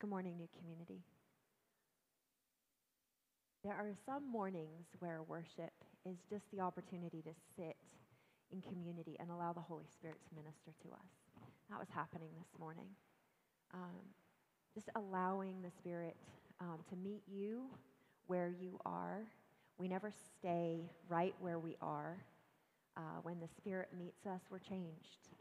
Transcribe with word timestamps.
Good 0.00 0.10
morning, 0.10 0.36
new 0.38 0.46
community. 0.56 1.02
There 3.64 3.72
are 3.72 3.90
some 4.06 4.30
mornings 4.30 4.86
where 5.00 5.24
worship 5.24 5.72
is 6.06 6.18
just 6.30 6.44
the 6.52 6.60
opportunity 6.60 7.20
to 7.22 7.30
sit 7.56 7.74
in 8.52 8.62
community 8.62 9.16
and 9.18 9.28
allow 9.28 9.52
the 9.52 9.60
Holy 9.60 9.86
Spirit 9.92 10.18
to 10.28 10.36
minister 10.36 10.70
to 10.84 10.92
us. 10.92 11.50
That 11.68 11.80
was 11.80 11.88
happening 11.92 12.28
this 12.38 12.60
morning. 12.60 12.86
Um, 13.74 13.98
just 14.72 14.88
allowing 14.94 15.62
the 15.62 15.70
Spirit 15.80 16.14
um, 16.60 16.78
to 16.90 16.96
meet 16.96 17.22
you 17.26 17.64
where 18.28 18.54
you 18.56 18.78
are. 18.86 19.24
We 19.78 19.88
never 19.88 20.12
stay 20.12 20.92
right 21.08 21.34
where 21.40 21.58
we 21.58 21.76
are. 21.82 22.18
Uh, 22.96 23.18
when 23.24 23.40
the 23.40 23.48
Spirit 23.56 23.88
meets 23.98 24.26
us, 24.26 24.42
we're 24.48 24.60
changed. 24.60 25.37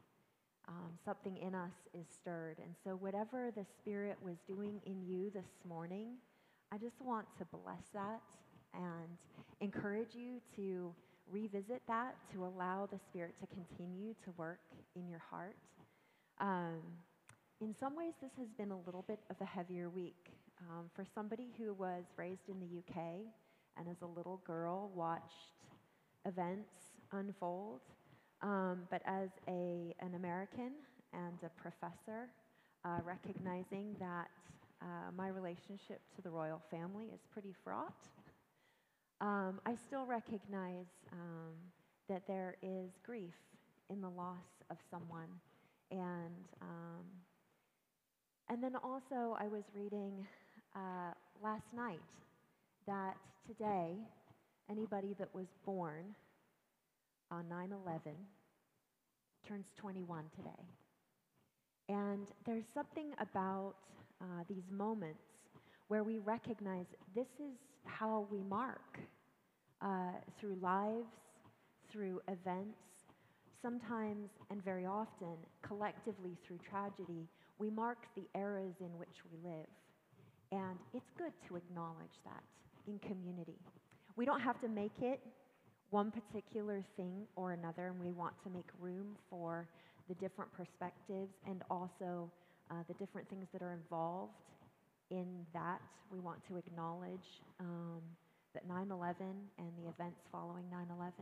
Um, 0.67 0.91
something 1.05 1.37
in 1.37 1.55
us 1.55 1.71
is 1.93 2.05
stirred. 2.13 2.57
And 2.61 2.75
so, 2.83 2.91
whatever 2.91 3.51
the 3.55 3.65
Spirit 3.79 4.17
was 4.21 4.35
doing 4.47 4.81
in 4.85 5.01
you 5.01 5.31
this 5.33 5.47
morning, 5.67 6.15
I 6.73 6.77
just 6.77 7.01
want 7.01 7.25
to 7.37 7.45
bless 7.45 7.87
that 7.93 8.21
and 8.73 9.07
encourage 9.61 10.13
you 10.13 10.41
to 10.57 10.93
revisit 11.31 11.81
that, 11.87 12.15
to 12.33 12.45
allow 12.45 12.87
the 12.91 12.99
Spirit 12.99 13.35
to 13.39 13.47
continue 13.47 14.13
to 14.25 14.31
work 14.37 14.59
in 14.95 15.07
your 15.07 15.21
heart. 15.29 15.55
Um, 16.39 16.81
in 17.61 17.73
some 17.73 17.95
ways, 17.95 18.13
this 18.21 18.31
has 18.37 18.49
been 18.57 18.71
a 18.71 18.79
little 18.85 19.05
bit 19.07 19.19
of 19.29 19.37
a 19.41 19.45
heavier 19.45 19.89
week. 19.89 20.31
Um, 20.69 20.89
for 20.93 21.05
somebody 21.05 21.53
who 21.57 21.73
was 21.73 22.03
raised 22.17 22.49
in 22.49 22.59
the 22.59 22.79
UK 22.79 23.03
and 23.77 23.87
as 23.87 24.01
a 24.01 24.05
little 24.05 24.41
girl 24.45 24.91
watched 24.95 25.53
events 26.25 26.69
unfold, 27.11 27.81
um, 28.41 28.81
but 28.89 29.01
as 29.05 29.29
a, 29.47 29.93
an 29.99 30.15
American 30.15 30.71
and 31.13 31.37
a 31.43 31.49
professor, 31.61 32.29
uh, 32.85 32.99
recognizing 33.03 33.95
that 33.99 34.27
uh, 34.81 35.11
my 35.15 35.29
relationship 35.29 36.01
to 36.15 36.21
the 36.21 36.29
royal 36.29 36.61
family 36.69 37.05
is 37.13 37.21
pretty 37.33 37.53
fraught, 37.63 38.07
um, 39.19 39.59
I 39.65 39.75
still 39.75 40.05
recognize 40.05 40.85
um, 41.11 41.55
that 42.07 42.27
there 42.27 42.55
is 42.61 42.91
grief 43.03 43.33
in 43.89 44.01
the 44.01 44.09
loss 44.09 44.45
of 44.69 44.77
someone. 44.91 45.29
And, 45.89 46.45
um, 46.61 47.05
and 48.49 48.63
then 48.63 48.75
also, 48.75 49.35
I 49.39 49.47
was 49.47 49.63
reading 49.73 50.27
uh, 50.75 51.13
last 51.43 51.73
night 51.73 51.99
that 52.85 53.17
today, 53.47 53.95
anybody 54.69 55.15
that 55.17 55.33
was 55.33 55.47
born 55.65 56.15
on 57.31 57.47
9 57.49 57.73
11 57.85 58.01
turns 59.47 59.65
21 59.77 60.23
today. 60.35 60.49
And 61.89 62.27
there's 62.45 62.65
something 62.73 63.11
about 63.19 63.75
uh, 64.21 64.43
these 64.49 64.63
moments 64.71 65.23
where 65.87 66.03
we 66.03 66.17
recognize 66.17 66.85
this 67.15 67.27
is 67.39 67.55
how 67.85 68.27
we 68.29 68.43
mark 68.43 68.99
uh, 69.81 70.11
through 70.39 70.57
lives, 70.61 71.07
through 71.91 72.19
events, 72.27 72.77
sometimes 73.61 74.29
and 74.49 74.63
very 74.63 74.85
often, 74.85 75.37
collectively 75.61 76.37
through 76.45 76.59
tragedy, 76.69 77.27
we 77.59 77.69
mark 77.69 77.97
the 78.15 78.23
eras 78.37 78.75
in 78.81 78.97
which 78.97 79.23
we 79.31 79.49
live. 79.49 79.67
And 80.51 80.77
it's 80.93 81.09
good 81.17 81.33
to 81.47 81.55
acknowledge 81.55 82.17
that 82.25 82.43
in 82.87 82.99
community. 82.99 83.57
We 84.15 84.25
don't 84.25 84.39
have 84.41 84.59
to 84.61 84.67
make 84.67 84.93
it 85.01 85.19
one 85.89 86.11
particular 86.11 86.83
thing 86.95 87.25
or 87.35 87.53
another, 87.53 87.87
and 87.87 87.99
we 87.99 88.11
want 88.11 88.33
to 88.43 88.49
make 88.49 88.67
room 88.79 89.15
for 89.29 89.67
the 90.09 90.15
different 90.15 90.51
perspectives 90.53 91.31
and 91.47 91.63
also 91.69 92.29
uh, 92.71 92.75
the 92.87 92.93
different 92.95 93.29
things 93.29 93.47
that 93.53 93.61
are 93.61 93.73
involved 93.73 94.33
in 95.09 95.25
that. 95.53 95.79
We 96.11 96.19
want 96.19 96.39
to 96.47 96.57
acknowledge 96.57 97.43
um, 97.59 98.01
that 98.53 98.67
9 98.67 98.91
11 98.91 99.15
and 99.59 99.71
the 99.79 99.89
events 99.89 100.19
following 100.31 100.63
9 100.71 100.87
11, 100.97 101.13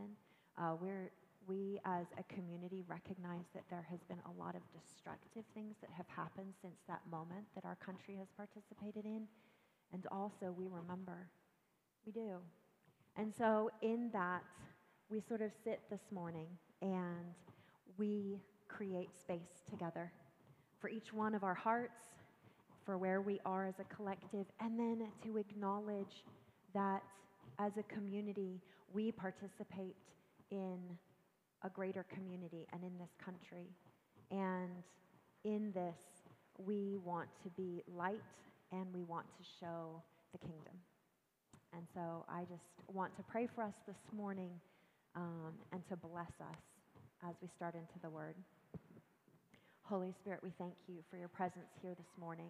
uh, 0.58 0.76
we're, 0.82 1.12
we 1.48 1.80
as 1.86 2.06
a 2.18 2.24
community 2.34 2.84
recognize 2.88 3.46
that 3.54 3.64
there 3.70 3.86
has 3.90 4.00
been 4.10 4.22
a 4.26 4.34
lot 4.42 4.56
of 4.56 4.62
destructive 4.74 5.46
things 5.54 5.76
that 5.82 5.90
have 5.94 6.10
happened 6.10 6.54
since 6.62 6.78
that 6.88 7.02
moment 7.10 7.46
that 7.54 7.66
our 7.66 7.78
country 7.86 8.16
has 8.18 8.28
participated 8.38 9.06
in. 9.06 9.28
And 9.94 10.06
also, 10.12 10.54
we 10.58 10.66
remember. 10.66 11.30
We 12.06 12.12
do. 12.12 12.42
And 13.18 13.34
so, 13.34 13.70
in 13.82 14.10
that, 14.12 14.44
we 15.10 15.22
sort 15.22 15.42
of 15.42 15.52
sit 15.64 15.80
this 15.90 16.02
morning 16.12 16.48
and 16.82 17.34
we 17.98 18.40
create 18.68 19.16
space 19.18 19.64
together 19.70 20.12
for 20.80 20.90
each 20.90 21.14
one 21.14 21.34
of 21.34 21.44
our 21.44 21.54
hearts, 21.54 22.02
for 22.86 22.98
where 22.98 23.22
we 23.22 23.40
are 23.46 23.66
as 23.66 23.76
a 23.80 23.96
collective, 23.96 24.46
and 24.60 24.78
then 24.78 25.08
to 25.24 25.38
acknowledge 25.38 26.26
that 26.74 27.04
as 27.58 27.72
a 27.78 27.84
community, 27.84 28.60
we 28.94 29.12
participate 29.12 29.96
in 30.52 30.78
a 31.64 31.70
greater 31.70 32.06
community 32.14 32.68
and 32.74 32.84
in 32.84 32.98
this 32.98 33.16
country. 33.24 33.70
And 34.30 34.84
in 35.44 35.72
this, 35.72 35.96
we 36.58 36.98
want 37.04 37.30
to 37.44 37.50
be 37.52 37.82
light 37.88 38.22
and 38.72 38.86
we 38.94 39.04
want 39.04 39.26
to 39.38 39.44
show 39.60 40.02
the 40.32 40.38
kingdom. 40.40 40.74
And 41.76 41.86
so 41.94 42.24
I 42.30 42.44
just 42.44 42.64
want 42.94 43.16
to 43.18 43.24
pray 43.24 43.50
for 43.54 43.62
us 43.62 43.74
this 43.86 44.00
morning 44.16 44.52
um, 45.14 45.52
and 45.74 45.82
to 45.90 45.98
bless 45.98 46.32
us 46.40 46.62
as 47.28 47.36
we 47.42 47.50
start 47.58 47.76
into 47.76 48.00
the 48.02 48.10
word. 48.10 48.36
Holy 49.84 50.14
Spirit, 50.22 50.40
we 50.42 50.54
thank 50.58 50.74
you 50.88 51.04
for 51.12 51.18
your 51.18 51.28
presence 51.28 51.68
here 51.82 51.94
this 51.94 52.08
morning. 52.18 52.50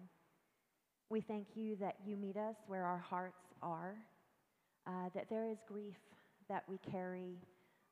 We 1.10 1.20
thank 1.20 1.48
you 1.56 1.74
that 1.80 1.96
you 2.06 2.16
meet 2.16 2.36
us 2.36 2.54
where 2.68 2.84
our 2.84 2.98
hearts 2.98 3.42
are, 3.62 3.96
uh, 4.86 5.08
that 5.12 5.26
there 5.28 5.50
is 5.50 5.58
grief 5.66 5.96
that 6.48 6.62
we 6.68 6.78
carry. 6.88 7.34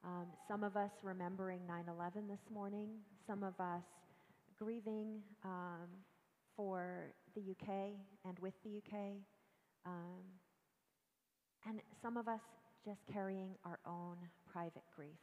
Um, 0.05 0.27
some 0.47 0.63
of 0.63 0.77
us 0.77 0.93
remembering 1.03 1.61
9 1.67 1.85
11 1.99 2.29
this 2.29 2.39
morning, 2.53 2.91
some 3.27 3.43
of 3.43 3.59
us 3.59 3.83
grieving 4.57 5.21
um, 5.45 5.89
for 6.57 7.13
the 7.35 7.41
UK 7.41 7.91
and 8.25 8.39
with 8.39 8.55
the 8.65 8.77
UK, 8.79 9.17
um, 9.85 10.23
and 11.67 11.81
some 12.03 12.17
of 12.17 12.29
us 12.29 12.41
just 12.85 13.01
carrying 13.13 13.51
our 13.65 13.79
own 13.87 14.17
private 14.53 14.83
griefs. 14.95 15.15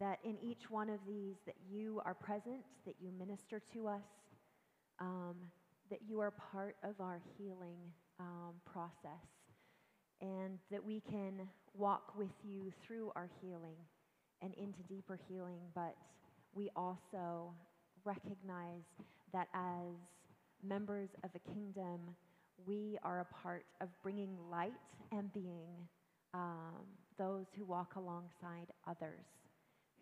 That 0.00 0.18
in 0.24 0.36
each 0.42 0.70
one 0.70 0.90
of 0.90 1.00
these 1.06 1.36
that 1.46 1.56
you 1.70 2.00
are 2.04 2.14
present, 2.14 2.62
that 2.86 2.94
you 3.00 3.10
minister 3.18 3.60
to 3.72 3.88
us, 3.88 4.02
um, 5.00 5.34
that 5.90 6.00
you 6.08 6.20
are 6.20 6.30
part 6.30 6.76
of 6.82 7.00
our 7.00 7.20
healing 7.36 7.78
um, 8.20 8.54
process, 8.64 9.26
and 10.20 10.58
that 10.70 10.84
we 10.84 11.00
can 11.00 11.48
walk 11.74 12.16
with 12.16 12.30
you 12.44 12.72
through 12.84 13.12
our 13.16 13.28
healing 13.40 13.76
and 14.42 14.54
into 14.54 14.82
deeper 14.88 15.18
healing, 15.28 15.60
but 15.74 15.96
we 16.54 16.70
also 16.76 17.52
recognize 18.04 18.84
that 19.32 19.48
as 19.54 19.94
members 20.62 21.08
of 21.24 21.30
a 21.34 21.52
kingdom, 21.52 22.00
we 22.66 22.98
are 23.02 23.20
a 23.20 23.42
part 23.42 23.64
of 23.80 23.88
bringing 24.02 24.36
light 24.50 24.72
and 25.12 25.32
being 25.32 25.68
um, 26.34 26.84
those 27.18 27.46
who 27.56 27.64
walk 27.64 27.96
alongside 27.96 28.66
others 28.86 29.26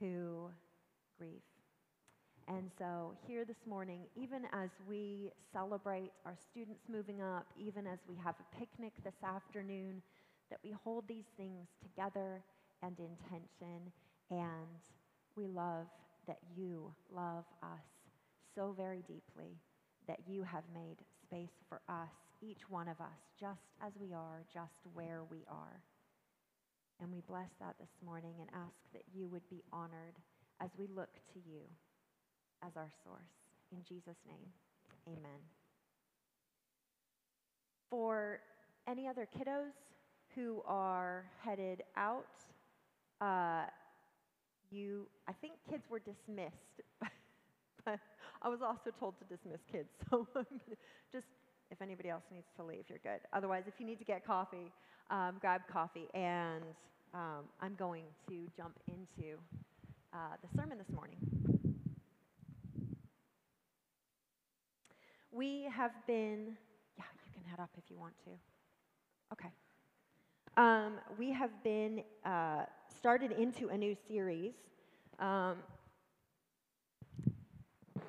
who 0.00 0.50
grieve. 1.18 1.42
And 2.48 2.70
so, 2.78 3.12
here 3.26 3.44
this 3.44 3.66
morning, 3.66 4.02
even 4.14 4.42
as 4.52 4.70
we 4.88 5.32
celebrate 5.52 6.12
our 6.24 6.36
students 6.50 6.82
moving 6.88 7.20
up, 7.20 7.46
even 7.58 7.86
as 7.88 7.98
we 8.08 8.14
have 8.22 8.36
a 8.38 8.56
picnic 8.56 8.92
this 9.02 9.20
afternoon, 9.24 10.00
that 10.50 10.60
we 10.62 10.72
hold 10.84 11.08
these 11.08 11.24
things 11.36 11.66
together 11.82 12.42
and 12.82 12.96
intention. 13.00 13.90
And 14.30 14.80
we 15.34 15.48
love 15.48 15.86
that 16.28 16.38
you 16.56 16.92
love 17.12 17.44
us 17.62 17.86
so 18.54 18.74
very 18.76 19.02
deeply 19.08 19.58
that 20.06 20.20
you 20.28 20.42
have 20.44 20.62
made 20.72 20.96
space 21.22 21.62
for 21.68 21.80
us, 21.88 22.10
each 22.46 22.68
one 22.68 22.88
of 22.88 23.00
us, 23.00 23.18
just 23.38 23.74
as 23.84 23.92
we 24.00 24.12
are, 24.12 24.44
just 24.52 24.86
where 24.94 25.22
we 25.30 25.44
are. 25.48 25.82
And 27.00 27.12
we 27.12 27.20
bless 27.28 27.50
that 27.60 27.74
this 27.78 27.90
morning 28.04 28.34
and 28.40 28.48
ask 28.54 28.76
that 28.92 29.02
you 29.12 29.28
would 29.28 29.46
be 29.50 29.62
honored 29.72 30.14
as 30.60 30.70
we 30.78 30.86
look 30.94 31.12
to 31.34 31.40
you 31.44 31.60
as 32.64 32.76
our 32.76 32.90
source. 33.04 33.34
In 33.72 33.78
Jesus' 33.82 34.16
name, 34.26 34.48
amen. 35.08 35.40
For 37.90 38.40
any 38.88 39.08
other 39.08 39.26
kiddos 39.36 39.74
who 40.34 40.62
are 40.66 41.24
headed 41.42 41.82
out, 41.96 42.26
uh, 43.20 43.64
you, 44.70 45.06
I 45.28 45.32
think 45.32 45.54
kids 45.68 45.84
were 45.90 45.98
dismissed, 45.98 46.80
but 47.84 47.98
I 48.42 48.48
was 48.48 48.60
also 48.62 48.90
told 48.98 49.14
to 49.18 49.24
dismiss 49.24 49.60
kids. 49.70 49.88
So 50.10 50.26
just 51.12 51.26
if 51.70 51.82
anybody 51.82 52.08
else 52.08 52.24
needs 52.32 52.48
to 52.56 52.62
leave, 52.62 52.84
you're 52.88 53.00
good. 53.02 53.20
Otherwise, 53.32 53.64
if 53.66 53.74
you 53.78 53.86
need 53.86 53.98
to 53.98 54.04
get 54.04 54.24
coffee, 54.26 54.72
um, 55.10 55.36
grab 55.40 55.62
coffee. 55.70 56.08
And 56.14 56.64
um, 57.14 57.44
I'm 57.60 57.74
going 57.74 58.04
to 58.28 58.46
jump 58.56 58.78
into 58.88 59.38
uh, 60.12 60.36
the 60.42 60.48
sermon 60.56 60.78
this 60.78 60.94
morning. 60.94 61.16
we 65.36 65.68
have 65.70 65.92
been, 66.06 66.56
yeah, 66.96 67.04
you 67.26 67.32
can 67.32 67.44
head 67.44 67.60
up 67.60 67.68
if 67.76 67.84
you 67.90 67.98
want 67.98 68.14
to. 68.24 68.30
Okay. 69.32 69.50
Um, 70.56 70.94
we 71.18 71.30
have 71.30 71.50
been 71.62 72.02
uh, 72.24 72.64
started 72.88 73.32
into 73.32 73.68
a 73.68 73.76
new 73.76 73.94
series. 74.08 74.54
Um, 75.18 75.56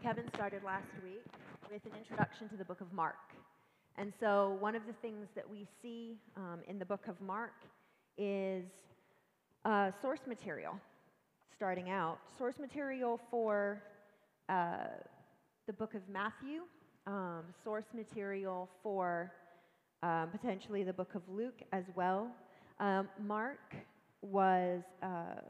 Kevin 0.01 0.29
started 0.33 0.63
last 0.63 0.87
week 1.03 1.25
with 1.69 1.85
an 1.85 1.91
introduction 1.97 2.47
to 2.47 2.55
the 2.55 2.63
book 2.63 2.79
of 2.79 2.93
Mark. 2.93 3.15
And 3.99 4.13
so, 4.19 4.57
one 4.59 4.75
of 4.75 4.83
the 4.85 4.93
things 5.01 5.27
that 5.33 5.49
we 5.49 5.65
see 5.81 6.17
um, 6.35 6.59
in 6.67 6.77
the 6.77 6.85
book 6.85 7.07
of 7.07 7.19
Mark 7.19 7.53
is 8.15 8.63
uh, 9.65 9.89
source 10.03 10.19
material, 10.27 10.79
starting 11.55 11.89
out. 11.89 12.19
Source 12.37 12.59
material 12.59 13.19
for 13.31 13.81
uh, 14.49 14.85
the 15.65 15.73
book 15.73 15.95
of 15.95 16.01
Matthew, 16.07 16.61
um, 17.07 17.41
source 17.63 17.87
material 17.95 18.69
for 18.83 19.31
um, 20.03 20.29
potentially 20.31 20.83
the 20.83 20.93
book 20.93 21.15
of 21.15 21.23
Luke 21.27 21.61
as 21.73 21.85
well. 21.95 22.29
Um, 22.79 23.09
Mark 23.25 23.75
was, 24.21 24.83
uh, 25.01 25.41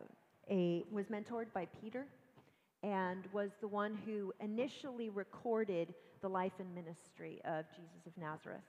a, 0.49 0.83
was 0.89 1.05
mentored 1.07 1.47
by 1.53 1.67
Peter 1.81 2.05
and 2.81 3.25
was 3.33 3.49
the 3.59 3.67
one 3.67 3.97
who 4.05 4.33
initially 4.39 5.09
recorded 5.09 5.93
the 6.21 6.29
life 6.29 6.53
and 6.59 6.73
ministry 6.73 7.41
of 7.45 7.65
Jesus 7.75 8.05
of 8.05 8.17
Nazareth. 8.17 8.61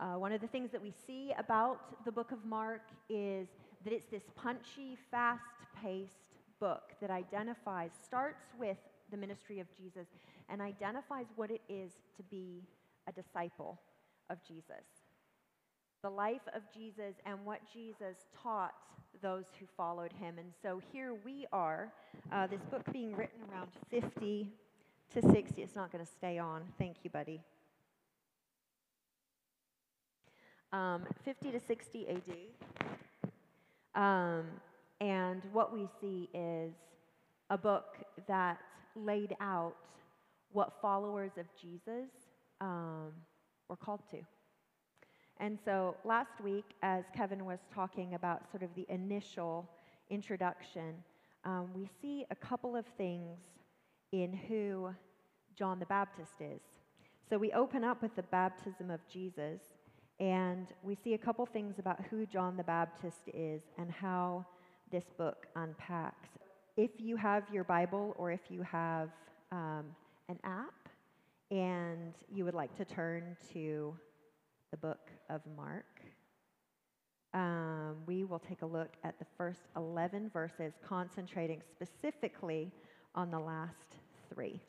Uh, 0.00 0.14
one 0.14 0.32
of 0.32 0.40
the 0.40 0.46
things 0.46 0.70
that 0.70 0.80
we 0.80 0.92
see 1.06 1.32
about 1.38 2.04
the 2.04 2.12
book 2.12 2.30
of 2.30 2.44
Mark 2.44 2.82
is 3.08 3.48
that 3.84 3.92
it's 3.92 4.06
this 4.06 4.22
punchy, 4.36 4.96
fast 5.10 5.42
paced 5.82 6.36
book 6.60 6.92
that 7.00 7.10
identifies, 7.10 7.90
starts 8.04 8.44
with 8.58 8.76
the 9.10 9.16
ministry 9.16 9.58
of 9.58 9.66
Jesus, 9.76 10.06
and 10.48 10.60
identifies 10.60 11.26
what 11.36 11.50
it 11.50 11.62
is 11.68 11.92
to 12.16 12.22
be 12.24 12.62
a 13.08 13.12
disciple 13.12 13.80
of 14.30 14.38
Jesus. 14.46 14.84
The 16.02 16.10
life 16.10 16.46
of 16.54 16.62
Jesus 16.72 17.16
and 17.26 17.44
what 17.44 17.60
Jesus 17.72 18.26
taught 18.40 18.74
those 19.20 19.46
who 19.58 19.66
followed 19.76 20.12
him. 20.12 20.38
And 20.38 20.52
so 20.62 20.80
here 20.92 21.14
we 21.24 21.46
are, 21.52 21.92
uh, 22.30 22.46
this 22.46 22.60
book 22.70 22.82
being 22.92 23.16
written 23.16 23.40
around 23.50 23.70
50 23.90 24.52
to 25.14 25.22
60. 25.22 25.62
It's 25.62 25.74
not 25.74 25.90
going 25.90 26.04
to 26.04 26.10
stay 26.10 26.38
on. 26.38 26.62
Thank 26.78 26.96
you, 27.02 27.10
buddy. 27.10 27.40
Um, 30.72 31.04
50 31.24 31.52
to 31.52 31.60
60 31.60 32.08
AD. 32.08 33.32
Um, 33.94 34.44
and 35.00 35.42
what 35.52 35.72
we 35.72 35.88
see 36.00 36.28
is 36.34 36.72
a 37.50 37.56
book 37.56 37.96
that 38.26 38.58
laid 38.94 39.34
out 39.40 39.74
what 40.52 40.74
followers 40.82 41.32
of 41.38 41.46
Jesus 41.60 42.10
um, 42.60 43.12
were 43.68 43.76
called 43.76 44.02
to. 44.10 44.18
And 45.40 45.58
so 45.64 45.96
last 46.04 46.40
week, 46.42 46.64
as 46.82 47.04
Kevin 47.16 47.44
was 47.44 47.60
talking 47.72 48.14
about 48.14 48.50
sort 48.50 48.62
of 48.62 48.70
the 48.74 48.84
initial 48.88 49.68
introduction, 50.10 50.94
um, 51.44 51.68
we 51.74 51.88
see 52.02 52.26
a 52.30 52.34
couple 52.34 52.76
of 52.76 52.84
things 52.96 53.38
in 54.12 54.32
who 54.32 54.90
John 55.56 55.78
the 55.78 55.86
Baptist 55.86 56.40
is. 56.40 56.60
So 57.28 57.36
we 57.36 57.52
open 57.52 57.84
up 57.84 58.00
with 58.00 58.14
the 58.16 58.22
baptism 58.22 58.90
of 58.90 59.00
Jesus, 59.06 59.60
and 60.18 60.68
we 60.82 60.94
see 60.94 61.14
a 61.14 61.18
couple 61.18 61.44
things 61.46 61.78
about 61.78 62.00
who 62.10 62.26
John 62.26 62.56
the 62.56 62.64
Baptist 62.64 63.28
is 63.34 63.62
and 63.76 63.90
how 63.90 64.46
this 64.90 65.04
book 65.16 65.46
unpacks. 65.56 66.30
If 66.76 66.92
you 66.98 67.16
have 67.16 67.42
your 67.52 67.64
Bible 67.64 68.14
or 68.16 68.30
if 68.30 68.40
you 68.48 68.62
have 68.62 69.10
um, 69.52 69.84
an 70.28 70.38
app 70.44 70.88
and 71.50 72.14
you 72.32 72.44
would 72.44 72.54
like 72.54 72.74
to 72.76 72.84
turn 72.84 73.36
to 73.52 73.94
the 74.70 74.76
book 74.76 75.10
of 75.28 75.42
Mark, 75.56 75.84
um, 77.34 77.96
we 78.06 78.24
will 78.24 78.38
take 78.38 78.62
a 78.62 78.66
look 78.66 78.94
at 79.04 79.18
the 79.18 79.26
first 79.36 79.60
11 79.76 80.30
verses, 80.32 80.72
concentrating 80.86 81.60
specifically 81.70 82.72
on 83.18 83.32
the 83.32 83.38
last 83.40 83.96
three. 84.32 84.60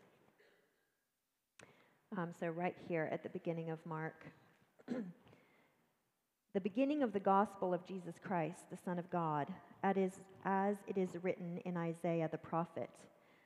Um, 2.17 2.29
so, 2.39 2.47
right 2.47 2.75
here 2.87 3.07
at 3.11 3.21
the 3.21 3.29
beginning 3.29 3.69
of 3.69 3.77
Mark, 3.85 4.25
the 4.87 6.59
beginning 6.59 7.03
of 7.03 7.13
the 7.13 7.19
gospel 7.19 7.75
of 7.75 7.85
Jesus 7.85 8.15
Christ, 8.23 8.61
the 8.71 8.77
Son 8.83 8.97
of 8.97 9.07
God, 9.11 9.53
as, 9.83 10.13
as 10.45 10.77
it 10.87 10.97
is 10.97 11.09
written 11.21 11.59
in 11.63 11.77
Isaiah 11.77 12.27
the 12.31 12.39
prophet 12.39 12.89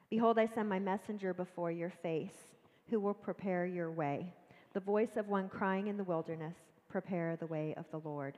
Behold, 0.09 0.39
I 0.39 0.45
send 0.45 0.69
my 0.69 0.79
messenger 0.79 1.33
before 1.33 1.71
your 1.71 1.91
face, 2.01 2.55
who 2.89 3.01
will 3.01 3.13
prepare 3.13 3.65
your 3.65 3.91
way. 3.91 4.31
The 4.73 4.79
voice 4.79 5.17
of 5.17 5.27
one 5.27 5.49
crying 5.49 5.87
in 5.87 5.97
the 5.97 6.03
wilderness, 6.05 6.55
Prepare 6.87 7.35
the 7.35 7.47
way 7.47 7.73
of 7.75 7.83
the 7.91 8.07
Lord, 8.07 8.37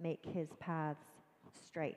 make 0.00 0.24
his 0.24 0.48
paths 0.60 1.04
straight. 1.66 1.96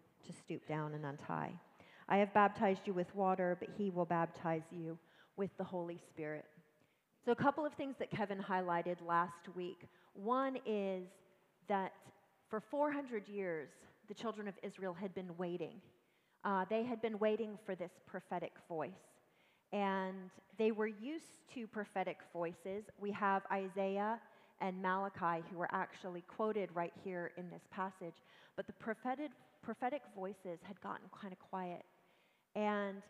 to 0.27 0.33
stoop 0.33 0.67
down 0.67 0.93
and 0.93 1.05
untie. 1.05 1.53
I 2.09 2.17
have 2.17 2.33
baptized 2.33 2.81
you 2.85 2.93
with 2.93 3.13
water, 3.15 3.57
but 3.59 3.69
he 3.77 3.89
will 3.89 4.05
baptize 4.05 4.63
you 4.71 4.97
with 5.37 5.49
the 5.57 5.63
Holy 5.63 5.99
Spirit. 6.09 6.45
So, 7.25 7.31
a 7.31 7.35
couple 7.35 7.65
of 7.65 7.73
things 7.73 7.95
that 7.99 8.09
Kevin 8.09 8.39
highlighted 8.39 8.97
last 9.05 9.55
week. 9.55 9.87
One 10.13 10.57
is 10.65 11.07
that 11.67 11.93
for 12.49 12.59
400 12.59 13.27
years, 13.27 13.69
the 14.07 14.13
children 14.13 14.47
of 14.47 14.55
Israel 14.63 14.93
had 14.93 15.13
been 15.13 15.29
waiting. 15.37 15.79
Uh, 16.43 16.65
they 16.69 16.83
had 16.83 17.01
been 17.01 17.17
waiting 17.19 17.57
for 17.65 17.75
this 17.75 17.91
prophetic 18.07 18.51
voice. 18.67 18.91
And 19.71 20.31
they 20.57 20.71
were 20.71 20.87
used 20.87 21.39
to 21.53 21.67
prophetic 21.67 22.17
voices. 22.33 22.83
We 22.99 23.11
have 23.11 23.43
Isaiah 23.51 24.19
and 24.59 24.81
Malachi 24.81 25.43
who 25.51 25.61
are 25.61 25.69
actually 25.71 26.23
quoted 26.27 26.69
right 26.73 26.93
here 27.03 27.31
in 27.37 27.49
this 27.49 27.63
passage. 27.71 28.15
But 28.55 28.67
the 28.67 28.73
prophetic, 28.73 29.31
prophetic 29.61 30.01
voices 30.15 30.59
had 30.63 30.79
gotten 30.81 31.07
kind 31.19 31.33
of 31.33 31.39
quiet. 31.39 31.83
And 32.55 33.01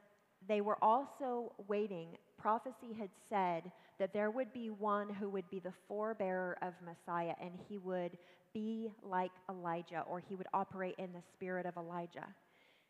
they 0.48 0.62
were 0.62 0.78
also 0.84 1.54
waiting. 1.68 2.18
Prophecy 2.38 2.94
had 2.98 3.10
said 3.30 3.72
that 4.00 4.14
there 4.14 4.32
would 4.32 4.52
be 4.54 4.70
one 4.70 5.14
who 5.14 5.30
would 5.30 5.50
be 5.50 5.60
the 5.60 5.74
forebearer 5.88 6.56
of 6.62 6.74
Messiah, 6.84 7.36
and 7.42 7.52
he 7.70 7.78
would 7.78 8.18
be 8.54 8.90
like 9.04 9.32
Elijah, 9.50 10.04
or 10.10 10.20
he 10.20 10.36
would 10.36 10.48
operate 10.54 10.96
in 10.98 11.12
the 11.14 11.22
spirit 11.34 11.66
of 11.66 11.78
Elijah. 11.78 12.28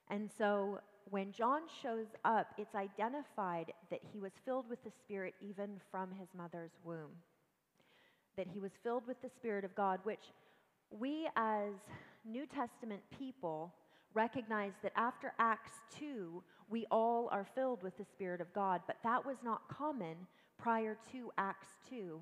And 0.09 0.29
so 0.37 0.79
when 1.09 1.31
John 1.31 1.61
shows 1.81 2.07
up, 2.25 2.47
it's 2.57 2.75
identified 2.75 3.73
that 3.89 3.99
he 4.11 4.19
was 4.19 4.31
filled 4.45 4.69
with 4.69 4.83
the 4.83 4.91
Spirit 5.03 5.33
even 5.41 5.79
from 5.89 6.09
his 6.11 6.27
mother's 6.35 6.71
womb. 6.83 7.11
That 8.37 8.47
he 8.47 8.59
was 8.59 8.71
filled 8.83 9.07
with 9.07 9.21
the 9.21 9.29
Spirit 9.29 9.65
of 9.65 9.75
God, 9.75 9.99
which 10.03 10.31
we 10.89 11.27
as 11.35 11.73
New 12.25 12.45
Testament 12.45 13.01
people 13.17 13.73
recognize 14.13 14.73
that 14.83 14.91
after 14.95 15.33
Acts 15.39 15.71
2, 15.97 16.43
we 16.69 16.85
all 16.91 17.29
are 17.31 17.45
filled 17.55 17.81
with 17.83 17.97
the 17.97 18.05
Spirit 18.05 18.41
of 18.41 18.53
God, 18.53 18.81
but 18.87 18.97
that 19.03 19.25
was 19.25 19.37
not 19.43 19.67
common 19.67 20.15
prior 20.57 20.97
to 21.11 21.31
Acts 21.37 21.67
2. 21.89 22.19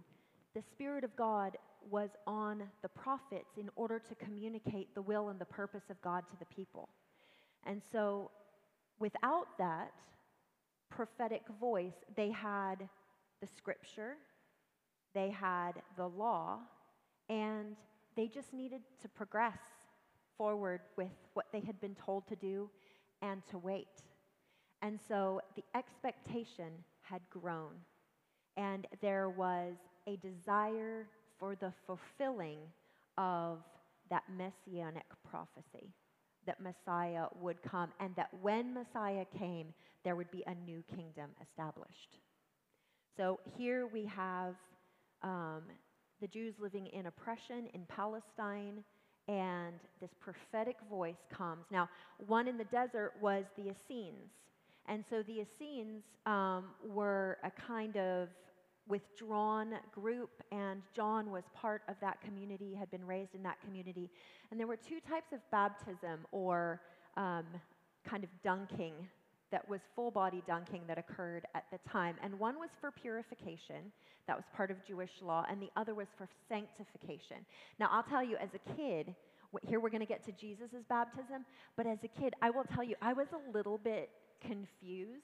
The 0.56 0.62
Spirit 0.62 1.04
of 1.04 1.16
God 1.16 1.58
was 1.90 2.10
on 2.28 2.64
the 2.82 2.90
prophets 2.90 3.58
in 3.58 3.70
order 3.76 4.00
to 4.00 4.16
communicate 4.16 4.94
the 4.94 5.02
will 5.02 5.30
and 5.30 5.40
the 5.40 5.46
purpose 5.46 5.90
of 5.90 6.02
God 6.02 6.28
to 6.30 6.38
the 6.38 6.46
people. 6.46 6.90
And 7.66 7.82
so, 7.92 8.32
without 9.00 9.58
that 9.58 9.92
prophetic 10.90 11.44
voice, 11.60 11.94
they 12.16 12.32
had 12.32 12.88
the 13.42 13.48
scripture, 13.48 14.16
they 15.14 15.30
had 15.30 15.74
the 15.98 16.08
law, 16.08 16.60
and 17.30 17.76
they 18.16 18.28
just 18.28 18.54
needed 18.54 18.82
to 19.02 19.08
progress 19.10 19.60
forward 20.40 20.80
with 20.98 21.12
what 21.36 21.46
they 21.52 21.60
had 21.60 21.80
been 21.82 21.96
told 22.04 22.28
to 22.30 22.36
do 22.38 22.70
and 23.22 23.44
to 23.52 23.58
wait. 23.60 24.02
And 24.82 24.98
so 25.08 25.42
the 25.58 25.64
expectation 25.76 26.72
had 27.02 27.22
grown, 27.30 27.74
and 28.56 28.88
there 29.02 29.30
was 29.30 29.74
a 30.08 30.16
desire 30.16 31.06
for 31.38 31.56
the 31.56 31.74
fulfilling 31.86 32.60
of 33.18 33.60
that 34.10 34.24
messianic 34.38 35.06
prophecy 35.30 35.94
that 36.46 36.62
Messiah 36.62 37.26
would 37.42 37.62
come, 37.62 37.90
and 38.00 38.16
that 38.16 38.30
when 38.42 38.74
Messiah 38.74 39.26
came, 39.38 39.74
there 40.06 40.16
would 40.16 40.32
be 40.32 40.44
a 40.48 40.56
new 40.56 40.82
kingdom 40.96 41.30
established. 41.42 42.18
So 43.18 43.40
here 43.58 43.86
we 43.86 44.06
have 44.06 44.56
um, 45.22 45.64
the 46.22 46.28
Jews 46.28 46.56
living 46.60 46.88
in 46.88 47.08
oppression 47.08 47.68
in 47.74 47.82
Palestine, 47.88 48.86
and 49.30 49.76
this 50.02 50.10
prophetic 50.20 50.78
voice 50.90 51.24
comes. 51.32 51.66
Now, 51.72 51.88
one 52.26 52.48
in 52.48 52.58
the 52.58 52.64
desert 52.66 53.14
was 53.22 53.46
the 53.56 53.70
Essenes. 53.70 54.32
And 54.88 55.06
so 55.08 55.22
the 55.22 55.42
Essenes 55.42 56.04
um, 56.26 56.66
were 56.84 57.38
a 57.44 57.52
kind 57.52 57.96
of 57.96 58.30
withdrawn 58.88 59.76
group, 59.94 60.32
and 60.52 60.82
John 60.96 61.30
was 61.30 61.44
part 61.54 61.84
of 61.88 61.96
that 62.02 62.20
community, 62.22 62.74
had 62.74 62.90
been 62.90 63.06
raised 63.06 63.36
in 63.36 63.44
that 63.44 63.62
community. 63.62 64.10
And 64.50 64.60
there 64.60 64.66
were 64.66 64.78
two 64.78 65.00
types 65.00 65.32
of 65.32 65.40
baptism 65.52 66.26
or 66.32 66.82
um, 67.16 67.46
kind 68.04 68.24
of 68.24 68.32
dunking 68.44 68.94
that 69.52 69.68
was 69.68 69.82
full 69.96 70.12
body 70.12 70.44
dunking 70.48 70.84
that 70.88 70.98
occurred 70.98 71.46
at 71.56 71.66
the 71.72 71.80
time. 71.90 72.16
And 72.24 72.38
one 72.40 72.60
was 72.60 72.70
for 72.80 72.92
purification, 72.92 73.92
that 74.28 74.36
was 74.36 74.46
part 74.56 74.72
of 74.72 74.78
Jewish 74.86 75.22
law, 75.22 75.46
and 75.50 75.62
the 75.62 75.72
other 75.76 75.96
was 75.96 76.08
for 76.18 76.28
sanctification. 76.48 77.38
Now, 77.80 77.90
I'll 77.92 78.04
tell 78.04 78.24
you, 78.24 78.38
as 78.38 78.50
a 78.54 78.76
kid, 78.76 79.16
here 79.68 79.80
we're 79.80 79.90
going 79.90 80.02
to 80.02 80.06
get 80.06 80.24
to 80.26 80.32
Jesus' 80.32 80.84
baptism, 80.88 81.46
but 81.76 81.88
as 81.88 81.98
a 82.04 82.08
kid, 82.08 82.34
I 82.42 82.50
will 82.52 82.66
tell 82.66 82.84
you, 82.84 82.96
I 83.02 83.14
was 83.14 83.28
a 83.34 83.52
little 83.52 83.78
bit 83.78 84.10
confused 84.46 85.24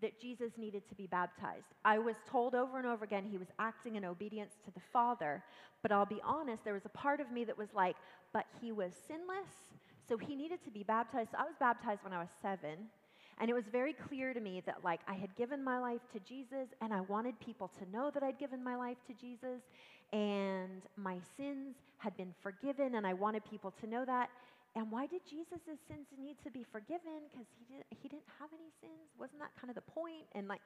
that 0.00 0.20
Jesus 0.20 0.50
needed 0.58 0.82
to 0.88 0.96
be 0.96 1.06
baptized. 1.06 1.66
I 1.84 1.98
was 1.98 2.16
told 2.28 2.56
over 2.56 2.78
and 2.78 2.86
over 2.86 3.04
again 3.04 3.24
he 3.30 3.38
was 3.38 3.46
acting 3.60 3.94
in 3.94 4.04
obedience 4.04 4.54
to 4.64 4.72
the 4.72 4.80
Father, 4.92 5.44
but 5.80 5.92
I'll 5.92 6.04
be 6.04 6.20
honest, 6.24 6.64
there 6.64 6.74
was 6.74 6.84
a 6.84 6.90
part 6.90 7.20
of 7.20 7.30
me 7.30 7.44
that 7.44 7.56
was 7.56 7.68
like, 7.72 7.94
but 8.32 8.46
he 8.60 8.72
was 8.72 8.92
sinless, 9.06 9.70
so 10.08 10.18
he 10.18 10.34
needed 10.34 10.58
to 10.64 10.70
be 10.72 10.82
baptized. 10.82 11.30
So 11.30 11.38
I 11.38 11.44
was 11.44 11.54
baptized 11.60 12.02
when 12.02 12.12
I 12.12 12.18
was 12.18 12.28
seven. 12.42 12.88
And 13.40 13.50
it 13.50 13.54
was 13.54 13.64
very 13.72 13.92
clear 13.92 14.32
to 14.34 14.40
me 14.40 14.62
that, 14.66 14.84
like, 14.84 15.00
I 15.08 15.14
had 15.14 15.34
given 15.36 15.64
my 15.64 15.78
life 15.78 16.00
to 16.12 16.20
Jesus, 16.20 16.68
and 16.80 16.92
I 16.92 17.00
wanted 17.00 17.38
people 17.40 17.70
to 17.78 17.90
know 17.90 18.10
that 18.12 18.22
I'd 18.22 18.38
given 18.38 18.62
my 18.62 18.76
life 18.76 18.98
to 19.08 19.14
Jesus, 19.14 19.62
and 20.12 20.82
my 20.96 21.16
sins 21.36 21.74
had 21.98 22.16
been 22.16 22.34
forgiven, 22.42 22.96
and 22.96 23.06
I 23.06 23.14
wanted 23.14 23.42
people 23.50 23.72
to 23.80 23.86
know 23.86 24.04
that. 24.04 24.30
And 24.74 24.90
why 24.90 25.06
did 25.06 25.22
Jesus' 25.28 25.80
sins 25.88 26.06
need 26.18 26.36
to 26.44 26.50
be 26.50 26.64
forgiven? 26.70 27.28
Because 27.30 27.46
he, 27.58 27.74
did, 27.74 27.84
he 27.90 28.08
didn't 28.08 28.28
have 28.38 28.48
any 28.52 28.70
sins? 28.80 29.10
Wasn't 29.18 29.40
that 29.40 29.50
kind 29.60 29.70
of 29.70 29.74
the 29.74 29.90
point? 29.90 30.24
And, 30.34 30.46
like, 30.48 30.60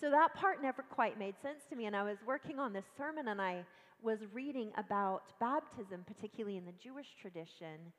so 0.00 0.10
that 0.10 0.34
part 0.34 0.62
never 0.62 0.82
quite 0.82 1.18
made 1.18 1.34
sense 1.42 1.64
to 1.70 1.76
me. 1.76 1.86
And 1.86 1.96
I 1.96 2.02
was 2.02 2.18
working 2.26 2.58
on 2.58 2.72
this 2.72 2.84
sermon, 2.96 3.28
and 3.28 3.40
I 3.40 3.64
was 4.02 4.18
reading 4.32 4.70
about 4.76 5.22
baptism, 5.40 6.04
particularly 6.06 6.56
in 6.56 6.64
the 6.64 6.74
Jewish 6.82 7.08
tradition 7.20 7.92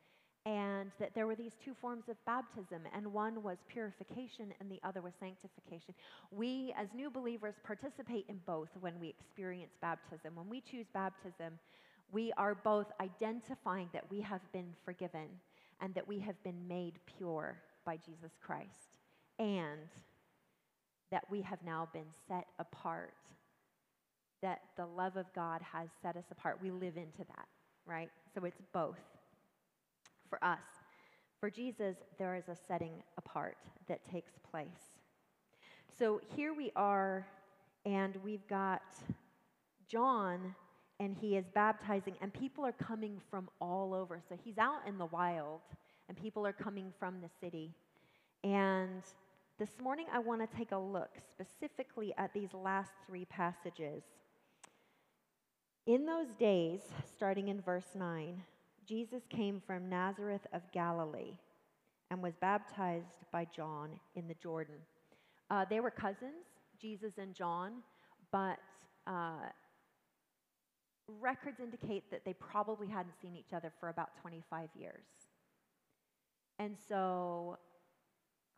and 0.50 0.90
that 1.00 1.12
there 1.14 1.28
were 1.28 1.36
these 1.36 1.52
two 1.64 1.76
forms 1.80 2.06
of 2.10 2.16
baptism, 2.26 2.82
and 2.96 3.06
one 3.14 3.44
was 3.44 3.58
purification 3.68 4.52
and 4.60 4.72
the 4.72 4.80
other 4.84 5.00
was 5.00 5.14
sanctification. 5.20 5.94
We, 6.32 6.74
as 6.76 6.88
new 6.96 7.12
believers, 7.12 7.54
participate 7.64 8.26
in 8.30 8.40
both 8.48 8.70
when 8.80 9.00
we 9.00 9.10
experience 9.10 9.74
baptism. 9.80 10.36
When 10.36 10.50
we 10.50 10.62
choose 10.62 10.88
baptism, 10.92 11.60
we 12.12 12.34
are 12.36 12.56
both 12.56 12.88
identifying 13.00 13.90
that 13.94 14.10
we 14.10 14.22
have 14.22 14.42
been 14.52 14.74
forgiven 14.84 15.28
and 15.82 15.94
that 15.94 16.08
we 16.08 16.18
have 16.20 16.42
been 16.44 16.68
made 16.68 16.94
pure 17.18 17.56
by 17.86 17.98
Jesus 17.98 18.32
Christ, 18.42 18.98
and 19.38 19.88
that 21.12 21.26
we 21.30 21.44
have 21.44 21.60
now 21.64 21.88
been 21.94 22.10
set 22.28 22.48
apart, 22.58 23.14
that 24.42 24.62
the 24.78 24.86
love 24.88 25.16
of 25.16 25.28
God 25.36 25.62
has 25.62 25.90
set 26.02 26.18
us 26.18 26.26
apart. 26.32 26.58
We 26.60 26.72
live 26.72 26.98
into 26.98 27.20
that, 27.20 27.48
right? 27.86 28.10
So 28.34 28.46
it's 28.46 28.62
both 28.74 28.98
for 30.30 30.44
us. 30.44 30.60
For 31.40 31.50
Jesus, 31.50 31.96
there 32.18 32.36
is 32.36 32.48
a 32.50 32.56
setting 32.68 33.04
apart 33.18 33.58
that 33.88 34.06
takes 34.10 34.34
place. 34.52 34.98
So 35.98 36.22
here 36.36 36.54
we 36.54 36.72
are, 36.76 37.26
and 37.86 38.18
we've 38.24 38.48
got 38.48 38.82
John, 39.88 40.54
and 41.00 41.16
he 41.16 41.36
is 41.38 41.46
baptizing, 41.54 42.16
and 42.22 42.34
people 42.34 42.66
are 42.66 42.74
coming 42.74 43.20
from 43.30 43.50
all 43.60 43.94
over. 43.94 44.22
So 44.28 44.36
he's 44.44 44.58
out 44.58 44.82
in 44.88 44.98
the 44.98 45.06
wild, 45.06 45.62
and 46.08 46.18
people 46.18 46.46
are 46.46 46.54
coming 46.54 46.94
from 47.00 47.22
the 47.22 47.30
city. 47.42 47.74
And 48.44 49.04
this 49.58 49.72
morning, 49.82 50.06
I 50.14 50.20
want 50.20 50.40
to 50.40 50.58
take 50.58 50.72
a 50.72 50.78
look 50.78 51.10
specifically 51.32 52.14
at 52.18 52.34
these 52.34 52.54
last 52.54 52.92
three 53.08 53.26
passages. 53.26 54.04
In 55.86 56.06
those 56.06 56.34
days, 56.40 56.82
starting 57.16 57.48
in 57.48 57.62
verse 57.62 57.96
9, 57.96 58.42
Jesus 58.90 59.22
came 59.30 59.62
from 59.68 59.88
Nazareth 59.88 60.48
of 60.52 60.64
Galilee 60.72 61.38
and 62.10 62.24
was 62.24 62.34
baptized 62.42 63.24
by 63.32 63.46
John 63.56 63.92
in 64.16 64.28
the 64.28 64.34
Jordan. 64.34 64.78
Uh, 65.52 65.64
they 65.70 65.80
were 65.80 65.92
cousins, 65.92 66.48
Jesus 66.82 67.20
and 67.20 67.36
John, 67.36 67.84
but 68.32 68.58
uh, 69.06 69.46
records 71.22 71.60
indicate 71.60 72.10
that 72.10 72.26
they 72.26 72.34
probably 72.34 72.88
hadn't 72.88 73.14
seen 73.22 73.36
each 73.36 73.54
other 73.54 73.72
for 73.80 73.90
about 73.90 74.10
25 74.22 74.70
years. 74.76 75.06
And 76.58 76.76
so 76.88 77.60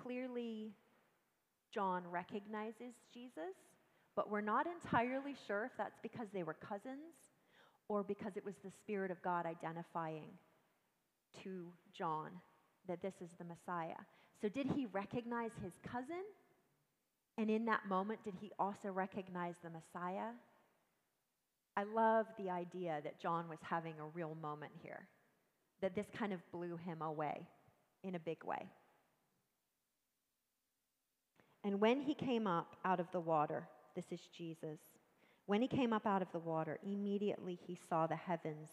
clearly, 0.02 0.72
John 1.74 2.04
recognizes 2.10 2.94
Jesus, 3.14 3.58
but 4.16 4.32
we're 4.32 4.40
not 4.40 4.66
entirely 4.66 5.36
sure 5.46 5.66
if 5.66 5.72
that's 5.78 6.00
because 6.02 6.28
they 6.34 6.44
were 6.44 6.54
cousins 6.54 7.31
or 7.92 8.04
because 8.04 8.38
it 8.38 8.46
was 8.46 8.56
the 8.64 8.72
Spirit 8.72 9.12
of 9.12 9.22
God 9.22 9.46
identifying 9.46 10.30
to 11.44 11.66
John 11.94 12.30
that 12.88 13.02
this 13.02 13.16
is 13.22 13.32
the 13.38 13.44
Messiah. 13.44 14.00
So, 14.42 14.48
did 14.48 14.66
he 14.68 14.86
recognize 14.94 15.52
his 15.62 15.74
cousin? 15.92 16.24
And 17.38 17.50
in 17.50 17.66
that 17.66 17.82
moment, 17.90 18.24
did 18.24 18.36
he 18.40 18.50
also 18.58 18.88
recognize 18.92 19.56
the 19.62 19.70
Messiah? 19.70 20.30
I 21.76 21.84
love 21.84 22.28
the 22.38 22.50
idea 22.50 23.02
that 23.04 23.20
John 23.20 23.50
was 23.50 23.60
having 23.62 23.96
a 24.00 24.06
real 24.06 24.38
moment 24.42 24.72
here, 24.82 25.10
that 25.82 25.94
this 25.94 26.08
kind 26.18 26.32
of 26.32 26.40
blew 26.54 26.78
him 26.78 27.02
away 27.02 27.46
in 28.06 28.16
a 28.16 28.20
big 28.20 28.42
way. 28.46 28.70
And 31.66 31.82
when 31.82 32.00
he 32.00 32.14
came 32.14 32.48
up 32.48 32.78
out 32.86 33.02
of 33.02 33.12
the 33.12 33.20
water, 33.20 33.68
this 33.96 34.06
is 34.12 34.22
Jesus, 34.34 34.80
when 35.52 35.62
he 35.62 35.68
came 35.68 35.92
up 35.92 36.08
out 36.08 36.22
of 36.22 36.32
the 36.32 36.40
water, 36.40 36.80
immediately 36.82 37.60
he 37.68 37.78
saw 37.90 38.08
the 38.08 38.16
heavens 38.16 38.70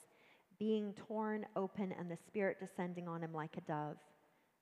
being 0.61 0.94
torn 1.08 1.44
open 1.56 1.92
and 1.99 2.08
the 2.08 2.16
Spirit 2.28 2.61
descending 2.61 3.08
on 3.08 3.20
him 3.20 3.32
like 3.32 3.56
a 3.56 3.61
dove. 3.62 3.97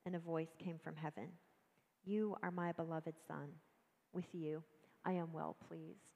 And 0.06 0.16
a 0.16 0.18
voice 0.18 0.56
came 0.58 0.78
from 0.82 0.96
heaven 0.96 1.28
You 2.06 2.34
are 2.42 2.50
my 2.50 2.72
beloved 2.72 3.12
Son. 3.28 3.48
With 4.14 4.24
you 4.32 4.62
I 5.04 5.12
am 5.12 5.30
well 5.30 5.58
pleased. 5.68 6.08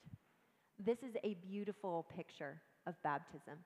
This 0.83 0.97
is 1.01 1.17
a 1.23 1.37
beautiful 1.47 2.07
picture 2.17 2.63
of 2.87 2.95
baptism. 3.03 3.59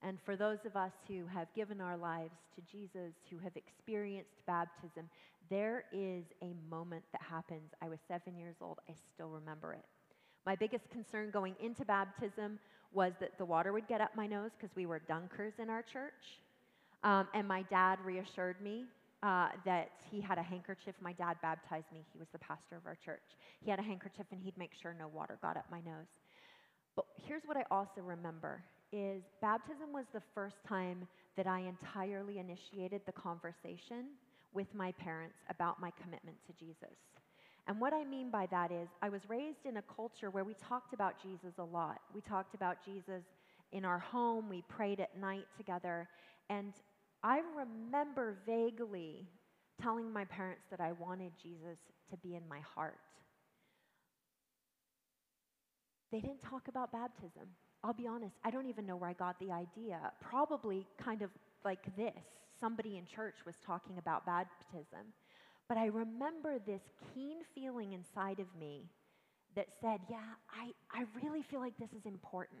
And 0.00 0.16
for 0.24 0.34
those 0.34 0.64
of 0.64 0.76
us 0.76 0.92
who 1.06 1.26
have 1.26 1.52
given 1.54 1.82
our 1.82 1.98
lives 1.98 2.38
to 2.54 2.62
Jesus, 2.62 3.12
who 3.30 3.36
have 3.40 3.54
experienced 3.54 4.46
baptism, 4.46 5.10
there 5.50 5.84
is 5.92 6.24
a 6.40 6.54
moment 6.70 7.04
that 7.12 7.20
happens. 7.20 7.72
I 7.82 7.90
was 7.90 7.98
seven 8.08 8.34
years 8.34 8.56
old, 8.62 8.78
I 8.88 8.94
still 9.14 9.28
remember 9.28 9.74
it. 9.74 9.84
My 10.46 10.54
biggest 10.54 10.88
concern 10.90 11.30
going 11.32 11.56
into 11.60 11.84
baptism 11.84 12.60
was 12.92 13.12
that 13.20 13.36
the 13.36 13.44
water 13.44 13.72
would 13.72 13.88
get 13.88 14.00
up 14.00 14.10
my 14.14 14.28
nose 14.28 14.52
because 14.56 14.74
we 14.76 14.86
were 14.86 15.00
dunkers 15.10 15.58
in 15.58 15.68
our 15.68 15.82
church. 15.82 16.40
Um, 17.02 17.26
and 17.34 17.46
my 17.46 17.62
dad 17.62 17.98
reassured 18.04 18.60
me 18.62 18.84
uh, 19.24 19.48
that 19.64 19.90
he 20.08 20.20
had 20.20 20.38
a 20.38 20.42
handkerchief. 20.42 20.94
My 21.00 21.12
dad 21.12 21.36
baptized 21.42 21.86
me, 21.92 22.04
he 22.12 22.18
was 22.18 22.28
the 22.32 22.38
pastor 22.38 22.76
of 22.76 22.86
our 22.86 22.96
church. 23.04 23.24
He 23.60 23.70
had 23.70 23.80
a 23.80 23.82
handkerchief 23.82 24.26
and 24.30 24.40
he'd 24.40 24.56
make 24.56 24.70
sure 24.80 24.94
no 24.96 25.08
water 25.08 25.36
got 25.42 25.56
up 25.56 25.66
my 25.70 25.80
nose. 25.80 26.06
But 26.94 27.06
here's 27.26 27.42
what 27.44 27.56
I 27.56 27.64
also 27.70 28.00
remember 28.00 28.62
is 28.92 29.22
baptism 29.40 29.92
was 29.92 30.04
the 30.14 30.22
first 30.32 30.56
time 30.66 31.08
that 31.36 31.48
I 31.48 31.60
entirely 31.60 32.38
initiated 32.38 33.02
the 33.04 33.12
conversation 33.12 34.14
with 34.54 34.72
my 34.74 34.92
parents 34.92 35.36
about 35.50 35.80
my 35.80 35.90
commitment 36.02 36.36
to 36.46 36.52
Jesus. 36.64 36.96
And 37.68 37.80
what 37.80 37.92
I 37.92 38.04
mean 38.04 38.30
by 38.30 38.46
that 38.46 38.70
is, 38.70 38.88
I 39.02 39.08
was 39.08 39.22
raised 39.28 39.66
in 39.66 39.78
a 39.78 39.82
culture 39.82 40.30
where 40.30 40.44
we 40.44 40.54
talked 40.54 40.94
about 40.94 41.20
Jesus 41.20 41.54
a 41.58 41.64
lot. 41.64 41.98
We 42.14 42.20
talked 42.20 42.54
about 42.54 42.76
Jesus 42.84 43.24
in 43.72 43.84
our 43.84 43.98
home, 43.98 44.48
we 44.48 44.62
prayed 44.68 45.00
at 45.00 45.18
night 45.18 45.46
together. 45.56 46.08
And 46.48 46.72
I 47.22 47.40
remember 47.56 48.36
vaguely 48.46 49.26
telling 49.82 50.12
my 50.12 50.24
parents 50.24 50.62
that 50.70 50.80
I 50.80 50.92
wanted 50.92 51.32
Jesus 51.42 51.78
to 52.10 52.16
be 52.18 52.36
in 52.36 52.42
my 52.48 52.60
heart. 52.60 52.98
They 56.12 56.20
didn't 56.20 56.40
talk 56.40 56.68
about 56.68 56.92
baptism. 56.92 57.48
I'll 57.82 57.92
be 57.92 58.06
honest, 58.06 58.36
I 58.44 58.50
don't 58.50 58.66
even 58.68 58.86
know 58.86 58.96
where 58.96 59.10
I 59.10 59.12
got 59.12 59.38
the 59.40 59.50
idea. 59.50 59.98
Probably 60.20 60.86
kind 61.02 61.22
of 61.22 61.30
like 61.64 61.94
this 61.96 62.14
somebody 62.58 62.96
in 62.96 63.04
church 63.04 63.34
was 63.44 63.56
talking 63.66 63.98
about 63.98 64.24
baptism. 64.24 65.12
But 65.68 65.78
I 65.78 65.86
remember 65.86 66.58
this 66.58 66.82
keen 67.14 67.38
feeling 67.54 67.92
inside 67.92 68.38
of 68.38 68.46
me 68.58 68.84
that 69.56 69.66
said, 69.80 70.00
Yeah, 70.08 70.18
I, 70.50 70.72
I 70.92 71.04
really 71.22 71.42
feel 71.42 71.60
like 71.60 71.76
this 71.78 71.92
is 71.92 72.06
important. 72.06 72.60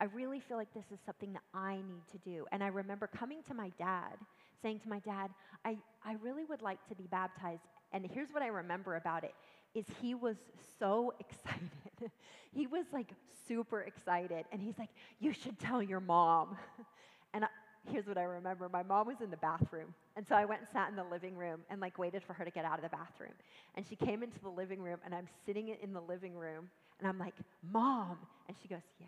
I 0.00 0.04
really 0.06 0.40
feel 0.40 0.56
like 0.56 0.72
this 0.74 0.86
is 0.92 0.98
something 1.06 1.32
that 1.34 1.42
I 1.54 1.76
need 1.76 2.02
to 2.12 2.18
do. 2.18 2.46
And 2.50 2.64
I 2.64 2.68
remember 2.68 3.06
coming 3.06 3.42
to 3.44 3.54
my 3.54 3.70
dad, 3.78 4.16
saying 4.60 4.80
to 4.80 4.88
my 4.88 4.98
dad, 5.00 5.30
I, 5.64 5.76
I 6.04 6.14
really 6.22 6.44
would 6.44 6.62
like 6.62 6.84
to 6.88 6.94
be 6.96 7.06
baptized. 7.06 7.62
And 7.92 8.04
here's 8.12 8.30
what 8.32 8.42
I 8.42 8.48
remember 8.48 8.96
about 8.96 9.22
it 9.24 9.34
is 9.74 9.86
he 10.00 10.14
was 10.14 10.36
so 10.78 11.14
excited. 11.20 12.10
he 12.52 12.66
was 12.66 12.86
like 12.92 13.12
super 13.46 13.82
excited. 13.82 14.46
And 14.50 14.60
he's 14.60 14.78
like, 14.78 14.90
You 15.20 15.32
should 15.32 15.58
tell 15.58 15.82
your 15.82 16.00
mom. 16.00 16.56
and 17.34 17.44
I, 17.44 17.48
here's 17.90 18.06
what 18.06 18.18
I 18.18 18.22
remember 18.22 18.68
my 18.68 18.82
mom 18.82 19.06
was 19.06 19.20
in 19.22 19.30
the 19.30 19.36
bathroom. 19.36 19.94
And 20.16 20.26
so 20.26 20.34
I 20.34 20.44
went 20.44 20.60
and 20.60 20.68
sat 20.72 20.88
in 20.90 20.96
the 20.96 21.04
living 21.04 21.36
room 21.36 21.60
and 21.70 21.80
like 21.80 21.98
waited 21.98 22.22
for 22.22 22.32
her 22.34 22.44
to 22.44 22.50
get 22.50 22.64
out 22.64 22.76
of 22.78 22.82
the 22.82 22.96
bathroom. 22.96 23.32
And 23.74 23.86
she 23.86 23.96
came 23.96 24.22
into 24.22 24.38
the 24.40 24.48
living 24.48 24.80
room 24.80 24.98
and 25.04 25.14
I'm 25.14 25.26
sitting 25.46 25.68
in 25.82 25.92
the 25.92 26.00
living 26.00 26.34
room 26.34 26.68
and 26.98 27.08
I'm 27.08 27.18
like, 27.18 27.34
Mom. 27.72 28.18
And 28.48 28.56
she 28.60 28.68
goes, 28.68 28.82
Yeah. 29.00 29.06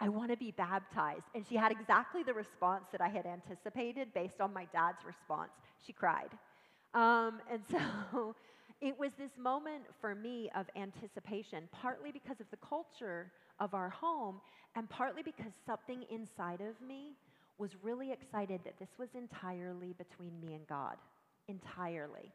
I 0.00 0.08
want 0.08 0.32
to 0.32 0.36
be 0.36 0.50
baptized. 0.50 1.22
And 1.32 1.46
she 1.48 1.54
had 1.54 1.70
exactly 1.70 2.24
the 2.24 2.34
response 2.34 2.86
that 2.90 3.00
I 3.00 3.08
had 3.08 3.24
anticipated 3.24 4.12
based 4.12 4.40
on 4.40 4.52
my 4.52 4.66
dad's 4.72 5.04
response. 5.06 5.52
She 5.86 5.92
cried. 5.92 6.30
Um, 6.92 7.40
and 7.48 7.62
so 7.70 8.34
it 8.80 8.98
was 8.98 9.12
this 9.16 9.30
moment 9.38 9.84
for 10.00 10.16
me 10.16 10.50
of 10.56 10.66
anticipation, 10.74 11.68
partly 11.70 12.10
because 12.10 12.40
of 12.40 12.50
the 12.50 12.56
culture 12.56 13.30
of 13.60 13.74
our 13.74 13.88
home, 13.90 14.40
and 14.74 14.88
partly 14.88 15.22
because 15.22 15.52
something 15.66 16.04
inside 16.10 16.60
of 16.60 16.80
me 16.86 17.16
was 17.58 17.70
really 17.82 18.10
excited 18.12 18.60
that 18.64 18.78
this 18.78 18.88
was 18.98 19.08
entirely 19.14 19.94
between 19.98 20.38
me 20.40 20.54
and 20.54 20.66
God. 20.66 20.96
Entirely. 21.48 22.32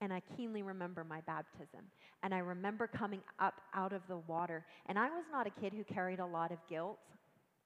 And 0.00 0.12
I 0.12 0.22
keenly 0.36 0.62
remember 0.62 1.04
my 1.04 1.20
baptism. 1.22 1.80
And 2.22 2.34
I 2.34 2.38
remember 2.38 2.86
coming 2.86 3.20
up 3.38 3.54
out 3.74 3.92
of 3.92 4.02
the 4.08 4.18
water. 4.26 4.64
And 4.86 4.98
I 4.98 5.08
was 5.08 5.24
not 5.32 5.46
a 5.46 5.60
kid 5.60 5.72
who 5.72 5.84
carried 5.84 6.20
a 6.20 6.26
lot 6.26 6.52
of 6.52 6.58
guilt. 6.68 6.98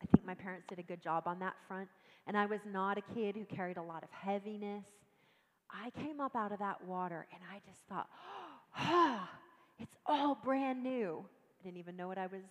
I 0.03 0.07
think 0.07 0.27
my 0.27 0.35
parents 0.35 0.67
did 0.69 0.79
a 0.79 0.83
good 0.83 1.03
job 1.03 1.25
on 1.27 1.39
that 1.41 1.55
front. 1.69 1.89
And 2.27 2.37
I 2.37 2.47
was 2.47 2.61
not 2.71 2.99
a 2.99 3.15
kid 3.15 3.37
who 3.37 3.45
carried 3.45 3.77
a 3.77 3.83
lot 3.83 4.03
of 4.03 4.09
heaviness. 4.11 4.85
I 5.71 5.91
came 6.01 6.21
up 6.21 6.37
out 6.37 6.53
of 6.53 6.59
that 6.61 6.85
water 6.85 7.27
and 7.33 7.43
I 7.53 7.59
just 7.67 7.81
thought, 7.89 8.09
ah, 8.77 9.29
it's 9.79 9.97
all 10.07 10.39
brand 10.45 10.83
new. 10.83 11.25
I 11.61 11.65
didn't 11.65 11.79
even 11.79 11.97
know 11.97 12.09
what 12.09 12.19
I 12.19 12.27
was, 12.27 12.43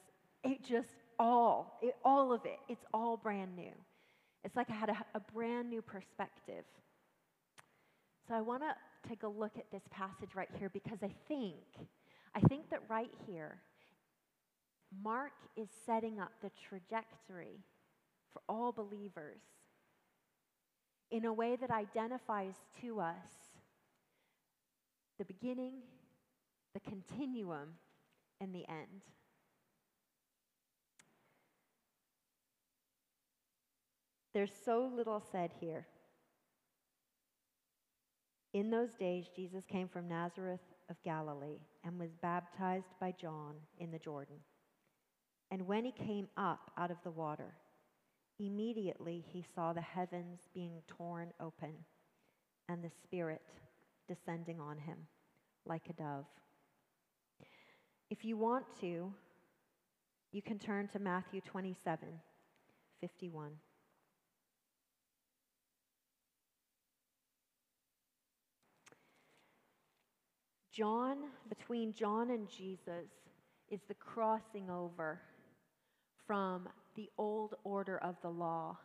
it 0.43 0.63
just 0.63 0.89
all, 1.19 1.79
it, 1.81 1.95
all 2.03 2.33
of 2.33 2.45
it, 2.45 2.59
it's 2.69 2.85
all 2.93 3.17
brand 3.17 3.55
new. 3.55 3.73
It's 4.43 4.55
like 4.55 4.69
I 4.69 4.73
had 4.73 4.89
a, 4.89 4.97
a 5.15 5.19
brand 5.19 5.69
new 5.69 5.81
perspective. 5.81 6.65
So 8.27 8.33
I 8.33 8.41
want 8.41 8.63
to 8.63 9.09
take 9.09 9.23
a 9.23 9.27
look 9.27 9.57
at 9.57 9.69
this 9.71 9.83
passage 9.91 10.35
right 10.35 10.49
here 10.57 10.69
because 10.69 10.99
I 11.01 11.11
think, 11.27 11.55
I 12.35 12.39
think 12.41 12.69
that 12.69 12.81
right 12.89 13.11
here, 13.27 13.57
Mark 15.03 15.33
is 15.55 15.67
setting 15.85 16.19
up 16.19 16.31
the 16.41 16.51
trajectory 16.69 17.59
for 18.31 18.41
all 18.47 18.71
believers 18.71 19.41
in 21.11 21.25
a 21.25 21.33
way 21.33 21.55
that 21.55 21.69
identifies 21.69 22.55
to 22.81 22.99
us 22.99 23.29
the 25.19 25.25
beginning, 25.25 25.73
the 26.73 26.79
continuum, 26.79 27.69
and 28.41 28.53
the 28.53 28.67
end. 28.67 29.03
There's 34.33 34.51
so 34.65 34.91
little 34.95 35.21
said 35.31 35.51
here. 35.59 35.87
In 38.53 38.69
those 38.69 38.93
days, 38.93 39.25
Jesus 39.35 39.65
came 39.65 39.87
from 39.87 40.07
Nazareth 40.07 40.61
of 40.89 41.01
Galilee 41.03 41.59
and 41.83 41.99
was 41.99 42.13
baptized 42.21 42.93
by 42.99 43.13
John 43.19 43.55
in 43.79 43.91
the 43.91 43.99
Jordan. 43.99 44.37
And 45.51 45.67
when 45.67 45.85
he 45.85 45.91
came 45.91 46.27
up 46.37 46.71
out 46.77 46.91
of 46.91 46.97
the 47.03 47.11
water, 47.11 47.53
immediately 48.39 49.23
he 49.27 49.45
saw 49.55 49.73
the 49.73 49.81
heavens 49.81 50.49
being 50.53 50.81
torn 50.87 51.31
open 51.39 51.73
and 52.69 52.83
the 52.83 52.91
Spirit 53.03 53.41
descending 54.07 54.59
on 54.59 54.77
him 54.77 54.97
like 55.65 55.89
a 55.89 55.93
dove. 55.93 56.25
If 58.09 58.25
you 58.25 58.37
want 58.37 58.65
to, 58.81 59.13
you 60.31 60.41
can 60.41 60.59
turn 60.59 60.87
to 60.89 60.99
Matthew 60.99 61.41
27 61.41 62.07
51. 63.01 63.51
John, 70.73 71.17
between 71.49 71.93
John 71.93 72.31
and 72.31 72.49
Jesus, 72.49 73.09
is 73.69 73.79
the 73.87 73.93
crossing 73.93 74.71
over 74.71 75.21
from 76.25 76.67
the 76.95 77.09
old 77.17 77.55
order 77.63 77.99
of 77.99 78.15
the 78.23 78.29
law 78.29 78.77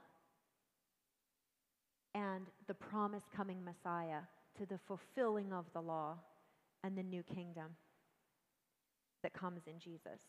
and 2.14 2.46
the 2.66 2.74
promise 2.74 3.22
coming 3.34 3.64
Messiah 3.64 4.20
to 4.58 4.66
the 4.66 4.78
fulfilling 4.86 5.52
of 5.52 5.64
the 5.72 5.80
law 5.80 6.16
and 6.84 6.96
the 6.96 7.02
new 7.02 7.22
kingdom 7.22 7.76
that 9.22 9.32
comes 9.32 9.62
in 9.66 9.78
Jesus. 9.78 10.20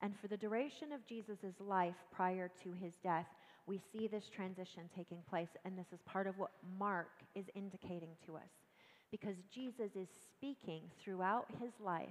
And 0.00 0.14
for 0.20 0.28
the 0.28 0.36
duration 0.36 0.92
of 0.92 1.06
Jesus' 1.06 1.58
life 1.58 1.96
prior 2.14 2.50
to 2.62 2.72
his 2.72 2.94
death, 3.02 3.26
we 3.66 3.80
see 3.92 4.06
this 4.06 4.28
transition 4.28 4.82
taking 4.94 5.18
place, 5.28 5.48
and 5.64 5.76
this 5.76 5.92
is 5.92 6.00
part 6.06 6.28
of 6.28 6.38
what 6.38 6.50
Mark 6.78 7.10
is 7.34 7.46
indicating 7.54 8.10
to 8.26 8.36
us. 8.36 8.65
Because 9.10 9.36
Jesus 9.52 9.90
is 9.94 10.08
speaking 10.32 10.82
throughout 11.02 11.46
his 11.60 11.72
life 11.82 12.08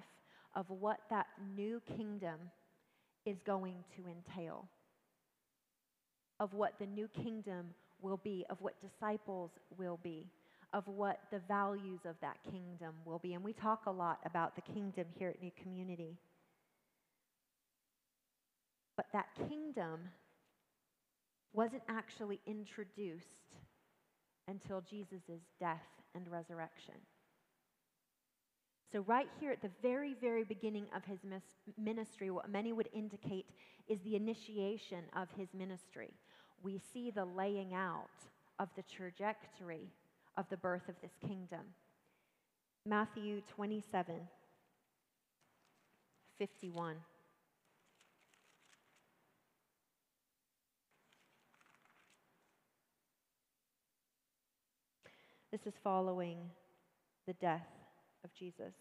of 0.56 0.70
what 0.70 1.00
that 1.10 1.28
new 1.56 1.82
kingdom 1.98 2.40
is 3.26 3.38
going 3.46 3.84
to 3.96 4.04
entail, 4.08 4.66
of 6.40 6.54
what 6.54 6.74
the 6.80 6.86
new 6.86 7.08
kingdom 7.08 7.68
will 8.02 8.18
be, 8.18 8.46
of 8.50 8.62
what 8.62 8.76
disciples 8.82 9.52
will 9.78 10.00
be, 10.04 10.28
of 10.74 10.88
what 10.88 11.20
the 11.32 11.40
values 11.48 12.02
of 12.06 12.16
that 12.22 12.38
kingdom 12.44 12.94
will 13.06 13.20
be. 13.20 13.34
And 13.34 13.44
we 13.44 13.54
talk 13.54 13.84
a 13.88 13.92
lot 13.92 14.20
about 14.26 14.56
the 14.56 14.74
kingdom 14.74 15.06
here 15.18 15.30
at 15.30 15.42
New 15.42 15.52
Community. 15.62 16.18
But 18.96 19.08
that 19.14 19.28
kingdom 19.50 20.00
wasn't 21.54 21.84
actually 21.88 22.40
introduced 22.46 23.26
until 24.48 24.82
Jesus' 24.82 25.42
death 25.60 25.80
and 26.16 26.28
resurrection. 26.30 26.96
So, 28.92 29.02
right 29.08 29.28
here 29.40 29.52
at 29.52 29.62
the 29.62 29.72
very, 29.82 30.16
very 30.22 30.44
beginning 30.44 30.86
of 30.96 31.04
his 31.04 31.20
ministry, 31.78 32.30
what 32.30 32.50
many 32.50 32.72
would 32.72 32.90
indicate 32.94 33.46
is 33.88 34.00
the 34.02 34.16
initiation 34.16 35.04
of 35.16 35.28
his 35.38 35.50
ministry. 35.54 36.14
We 36.64 36.80
see 36.94 37.12
the 37.12 37.26
laying 37.26 37.74
out 37.74 38.10
of 38.60 38.70
the 38.76 38.84
trajectory 38.84 39.90
of 40.38 40.46
the 40.50 40.58
birth 40.58 40.88
of 40.88 40.96
this 41.02 41.12
kingdom. 41.28 41.62
Matthew 42.86 43.42
27 43.56 44.16
51. 46.38 46.96
This 55.56 55.68
is 55.74 55.80
following 55.82 56.38
the 57.28 57.34
death 57.34 57.70
of 58.26 58.34
Jesus. 58.34 58.74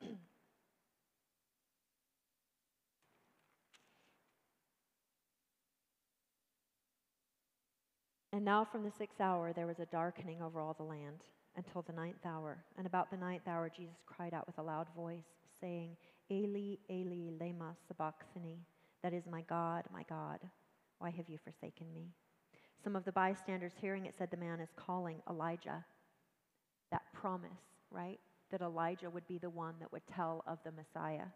and 8.32 8.42
now 8.42 8.64
from 8.64 8.82
the 8.82 8.90
sixth 8.90 9.20
hour 9.20 9.52
there 9.52 9.66
was 9.66 9.78
a 9.78 9.84
darkening 9.84 10.40
over 10.40 10.60
all 10.60 10.72
the 10.72 10.82
land 10.82 11.24
until 11.58 11.82
the 11.82 11.92
ninth 11.92 12.24
hour. 12.24 12.56
And 12.78 12.86
about 12.86 13.10
the 13.10 13.18
ninth 13.18 13.46
hour 13.46 13.68
Jesus 13.68 13.98
cried 14.06 14.32
out 14.32 14.46
with 14.46 14.56
a 14.56 14.62
loud 14.62 14.86
voice, 14.96 15.28
saying, 15.60 15.98
Eli, 16.30 16.76
Eli, 16.90 17.30
lema 17.38 17.76
sabachthani. 17.86 18.56
That 19.02 19.12
is, 19.12 19.24
my 19.30 19.42
God, 19.42 19.84
my 19.92 20.04
God, 20.08 20.40
why 20.98 21.10
have 21.10 21.28
you 21.28 21.38
forsaken 21.38 21.86
me? 21.94 22.12
Some 22.82 22.96
of 22.96 23.04
the 23.04 23.12
bystanders 23.12 23.72
hearing 23.80 24.06
it 24.06 24.14
said 24.16 24.30
the 24.30 24.36
man 24.36 24.60
is 24.60 24.70
calling 24.76 25.20
Elijah. 25.28 25.84
That 26.90 27.02
promise, 27.12 27.50
right? 27.90 28.18
That 28.50 28.62
Elijah 28.62 29.10
would 29.10 29.26
be 29.26 29.38
the 29.38 29.50
one 29.50 29.74
that 29.80 29.92
would 29.92 30.06
tell 30.06 30.44
of 30.46 30.58
the 30.64 30.72
Messiah. 30.72 31.26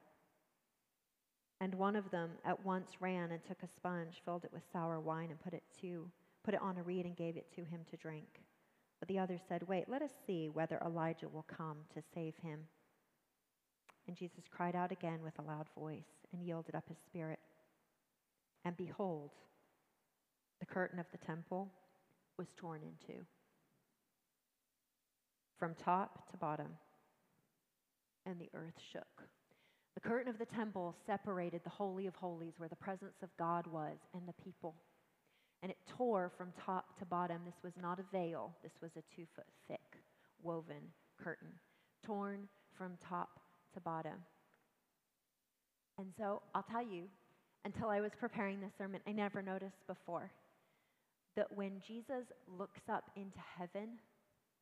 And 1.61 1.75
one 1.75 1.97
of 1.97 2.11
them 2.11 2.31
at 2.45 2.65
once 2.65 2.91
ran 3.01 3.31
and 3.33 3.45
took 3.45 3.63
a 3.63 3.69
sponge, 3.69 4.23
filled 4.25 4.45
it 4.45 4.53
with 4.53 4.63
sour 4.73 4.99
wine, 4.99 5.31
and 5.31 5.41
put 5.41 5.55
it 5.55 5.63
to 5.81 6.11
put 6.45 6.55
it 6.55 6.63
on 6.63 6.79
a 6.79 6.83
reed 6.83 7.07
and 7.07 7.17
gave 7.17 7.37
it 7.37 7.53
to 7.55 7.63
him 7.65 7.81
to 7.91 7.97
drink. 7.97 8.41
But 8.99 9.09
the 9.09 9.19
other 9.19 9.39
said, 9.49 9.67
Wait, 9.69 9.89
let 9.89 10.03
us 10.03 10.13
see 10.27 10.49
whether 10.49 10.81
Elijah 10.85 11.29
will 11.29 11.47
come 11.49 11.79
to 11.95 12.03
save 12.15 12.35
him. 12.43 12.61
And 14.07 14.17
Jesus 14.17 14.45
cried 14.51 14.75
out 14.75 14.93
again 14.93 15.21
with 15.23 15.39
a 15.39 15.43
loud 15.43 15.67
voice 15.79 16.27
and 16.33 16.43
yielded 16.43 16.75
up 16.75 16.89
his 16.89 16.99
spirit. 17.07 17.39
And 18.65 18.77
behold, 18.77 19.31
curtain 20.73 20.99
of 20.99 21.07
the 21.13 21.19
temple 21.27 21.69
was 22.39 22.47
torn 22.57 22.81
in 22.83 22.93
two 23.07 23.21
from 25.59 25.75
top 25.85 26.29
to 26.33 26.37
bottom, 26.37 26.67
and 28.27 28.41
the 28.41 28.51
earth 28.55 28.75
shook. 28.93 29.23
The 29.95 30.01
curtain 30.01 30.29
of 30.29 30.39
the 30.39 30.47
temple 30.47 30.97
separated 31.07 31.61
the 31.63 31.71
Holy 31.71 32.07
of 32.07 32.15
Holies, 32.17 32.55
where 32.57 32.69
the 32.69 32.75
presence 32.75 33.23
of 33.23 33.29
God 33.39 33.67
was, 33.69 33.99
and 34.15 34.27
the 34.27 34.33
people. 34.43 34.75
and 35.63 35.71
it 35.71 35.79
tore 35.97 36.31
from 36.37 36.53
top 36.67 36.99
to 36.99 37.05
bottom. 37.07 37.41
This 37.45 37.63
was 37.63 37.73
not 37.81 38.01
a 38.01 38.05
veil, 38.11 38.53
this 38.63 38.73
was 38.83 38.91
a 38.97 39.03
two 39.15 39.27
foot 39.35 39.47
thick 39.69 39.81
woven 40.43 40.83
curtain, 41.23 41.49
torn 42.05 42.49
from 42.77 42.93
top 43.09 43.41
to 43.75 43.81
bottom. 43.81 44.19
And 45.99 46.09
so 46.19 46.43
I'll 46.55 46.65
tell 46.65 46.83
you, 46.83 47.05
until 47.65 47.89
I 47.89 48.01
was 48.01 48.11
preparing 48.19 48.61
this 48.61 48.73
sermon, 48.77 49.01
I 49.07 49.13
never 49.13 49.41
noticed 49.41 49.87
before 49.87 50.31
that 51.37 51.53
when 51.55 51.81
Jesus 51.87 52.27
looks 52.47 52.81
up 52.89 53.11
into 53.17 53.39
heaven, 53.59 53.99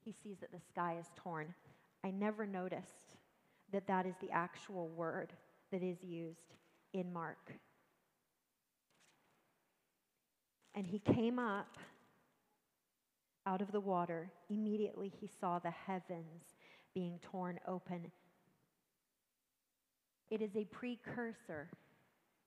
he 0.05 0.13
sees 0.13 0.39
that 0.41 0.53
the 0.53 0.61
sky 0.71 0.97
is 0.99 1.07
torn. 1.17 1.55
I 2.05 2.11
never 2.11 2.47
noticed 2.47 3.17
that 3.73 3.87
that 3.87 4.07
is 4.07 4.15
the 4.21 4.31
actual 4.31 4.89
word 4.89 5.33
that 5.71 5.83
is 5.83 6.03
used 6.03 6.55
in 6.93 7.13
Mark. 7.13 7.53
And 10.75 10.87
he 10.87 11.01
came 11.01 11.39
up 11.39 11.77
out 13.47 13.61
of 13.61 13.73
the 13.73 13.81
water. 13.81 14.31
Immediately 14.49 15.13
he 15.21 15.29
saw 15.41 15.59
the 15.59 15.71
heavens 15.71 16.57
being 16.95 17.19
torn 17.23 17.59
open. 17.67 18.11
It 20.31 20.41
is 20.41 20.57
a 20.57 20.65
precursor. 20.65 21.69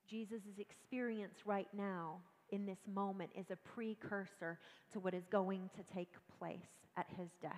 Jesus' 0.08 0.58
experience 0.58 1.40
right 1.46 1.68
now 1.76 2.18
in 2.54 2.68
this 2.68 2.78
moment 2.94 3.32
is 3.36 3.50
a 3.50 3.56
precursor 3.56 4.60
to 4.92 5.00
what 5.00 5.16
is 5.16 5.26
going 5.26 5.72
to 5.76 5.94
take 5.94 6.14
place 6.38 6.86
at 6.96 7.08
his 7.18 7.32
death. 7.42 7.52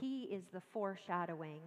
He 0.00 0.22
is 0.22 0.44
the 0.54 0.62
foreshadowing, 0.72 1.60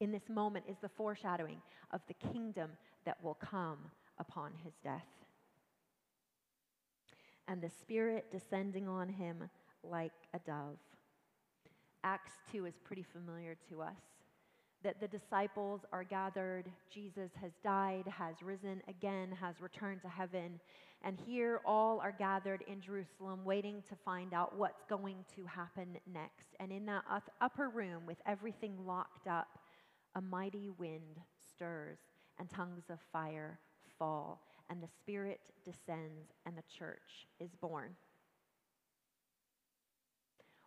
in 0.00 0.10
this 0.10 0.28
moment, 0.28 0.64
is 0.68 0.78
the 0.82 0.88
foreshadowing 0.88 1.62
of 1.92 2.00
the 2.08 2.32
kingdom 2.32 2.70
that 3.06 3.22
will 3.22 3.34
come 3.34 3.78
upon 4.18 4.50
his 4.64 4.72
death. 4.82 5.06
And 7.46 7.62
the 7.62 7.70
Spirit 7.70 8.32
descending 8.32 8.88
on 8.88 9.08
him 9.08 9.48
like 9.84 10.12
a 10.34 10.40
dove. 10.40 10.78
Acts 12.02 12.32
2 12.50 12.66
is 12.66 12.74
pretty 12.82 13.04
familiar 13.04 13.56
to 13.68 13.80
us 13.80 14.11
that 14.84 15.00
the 15.00 15.08
disciples 15.08 15.80
are 15.92 16.04
gathered. 16.04 16.64
Jesus 16.92 17.30
has 17.40 17.52
died, 17.62 18.04
has 18.06 18.36
risen 18.42 18.82
again, 18.88 19.36
has 19.40 19.60
returned 19.60 20.02
to 20.02 20.08
heaven. 20.08 20.60
And 21.04 21.18
here 21.26 21.60
all 21.64 22.00
are 22.00 22.14
gathered 22.16 22.62
in 22.68 22.80
Jerusalem, 22.80 23.44
waiting 23.44 23.82
to 23.88 23.96
find 24.04 24.32
out 24.32 24.56
what's 24.56 24.84
going 24.88 25.24
to 25.36 25.44
happen 25.46 25.96
next. 26.12 26.48
And 26.60 26.70
in 26.70 26.86
that 26.86 27.04
upper 27.40 27.68
room, 27.68 28.06
with 28.06 28.18
everything 28.26 28.86
locked 28.86 29.26
up, 29.26 29.58
a 30.14 30.20
mighty 30.20 30.70
wind 30.78 31.20
stirs, 31.54 31.98
and 32.38 32.48
tongues 32.48 32.84
of 32.90 32.98
fire 33.12 33.58
fall, 33.98 34.42
and 34.70 34.82
the 34.82 34.88
Spirit 35.00 35.40
descends, 35.64 36.32
and 36.46 36.56
the 36.56 36.62
church 36.78 37.26
is 37.40 37.50
born. 37.60 37.90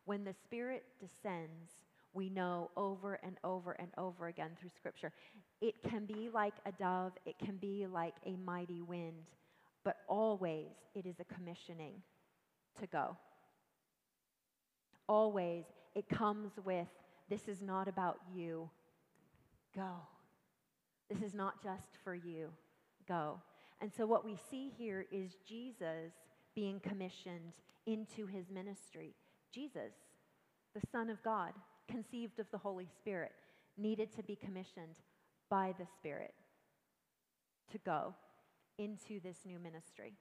When 0.06 0.23
the 0.23 0.36
Spirit 0.43 0.84
descends, 0.99 1.71
we 2.15 2.30
know 2.30 2.71
over 2.78 3.19
and 3.21 3.38
over 3.43 3.73
and 3.73 3.89
over 3.97 4.28
again 4.28 4.51
through 4.60 4.71
Scripture. 4.75 5.12
It 5.62 5.75
can 5.88 6.06
be 6.06 6.30
like 6.34 6.54
a 6.65 6.71
dove, 6.71 7.12
it 7.25 7.36
can 7.38 7.58
be 7.58 7.86
like 7.86 8.15
a 8.25 8.36
mighty 8.38 8.82
wind, 8.82 9.25
but 9.84 9.97
always 10.08 10.67
it 10.95 11.06
is 11.06 11.15
a 11.19 11.34
commissioning 11.34 12.01
to 12.80 12.88
go. 12.88 13.17
Always 15.08 15.65
it 15.93 16.10
comes 16.10 16.51
with 16.63 16.88
this 17.30 17.47
is 17.47 17.62
not 17.62 17.88
about 17.88 18.19
you, 18.34 18.69
go. 19.75 19.91
This 21.10 21.21
is 21.21 21.34
not 21.34 21.62
just 21.63 21.97
for 22.04 22.15
you, 22.15 22.49
go. 23.08 23.39
And 23.82 23.91
so 23.95 24.06
what 24.06 24.25
we 24.25 24.38
see 24.49 24.71
here 24.78 25.06
is 25.12 25.38
Jesus 25.47 26.13
being 26.56 26.80
commissioned 26.80 27.54
into 27.86 28.25
his 28.25 28.49
ministry. 28.49 29.13
Jesus, 29.51 29.93
the 30.73 30.82
Son 30.91 31.10
of 31.10 31.21
God, 31.23 31.54
conceived 31.89 32.39
of 32.39 32.49
the 32.51 32.57
Holy 32.57 32.87
Spirit, 32.99 33.31
needed 33.77 34.15
to 34.15 34.23
be 34.23 34.35
commissioned 34.35 34.95
by 35.49 35.73
the 35.77 35.85
Spirit 35.97 36.33
to 37.71 37.77
go 37.79 38.13
into 38.77 39.19
this 39.21 39.37
new 39.45 39.59
ministry. 39.59 40.13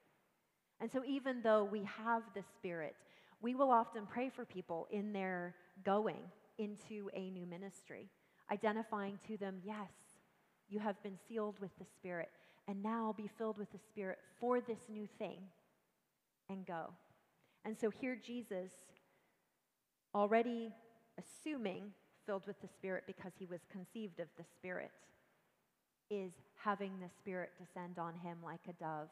And 0.81 0.91
so, 0.91 1.03
even 1.07 1.41
though 1.43 1.65
we 1.65 1.85
have 1.85 2.23
the 2.35 2.43
Spirit, 2.57 2.95
we 3.41 3.55
will 3.55 3.71
often 3.71 4.07
pray 4.07 4.29
for 4.29 4.45
people 4.45 4.87
in 4.91 5.13
their 5.13 5.55
going 5.85 6.23
into 6.59 7.11
a 7.15 7.31
new 7.31 7.47
ministry, 7.47 8.09
identifying 8.51 9.19
to 9.27 9.37
them, 9.37 9.61
yes, 9.65 9.91
you 10.69 10.79
have 10.79 11.01
been 11.03 11.19
sealed 11.29 11.59
with 11.61 11.71
the 11.79 11.85
Spirit, 11.85 12.31
and 12.69 12.83
now 12.83 13.15
be 13.17 13.29
filled 13.39 13.59
with 13.59 13.71
the 13.73 13.79
Spirit 13.79 14.19
for 14.41 14.61
this 14.61 14.79
new 14.89 15.07
thing 15.19 15.39
and 16.49 16.67
go. 16.67 16.91
And 17.65 17.79
so, 17.79 17.91
here 17.91 18.17
Jesus, 18.17 18.73
already 20.15 20.73
assuming 21.19 21.93
filled 22.27 22.47
with 22.47 22.61
the 22.61 22.69
Spirit 22.69 23.05
because 23.07 23.33
he 23.39 23.47
was 23.47 23.61
conceived 23.71 24.21
of 24.21 24.29
the 24.37 24.45
Spirit, 24.57 24.91
is 26.11 26.33
having 26.57 26.93
the 27.01 27.11
Spirit 27.19 27.51
descend 27.59 27.99
on 27.99 28.15
him 28.15 28.39
like 28.45 28.61
a 28.69 28.73
dove 28.75 29.09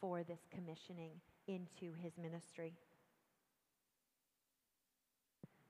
for 0.00 0.22
this 0.22 0.40
commissioning 0.50 1.12
into 1.48 1.92
his 2.00 2.12
ministry. 2.20 2.72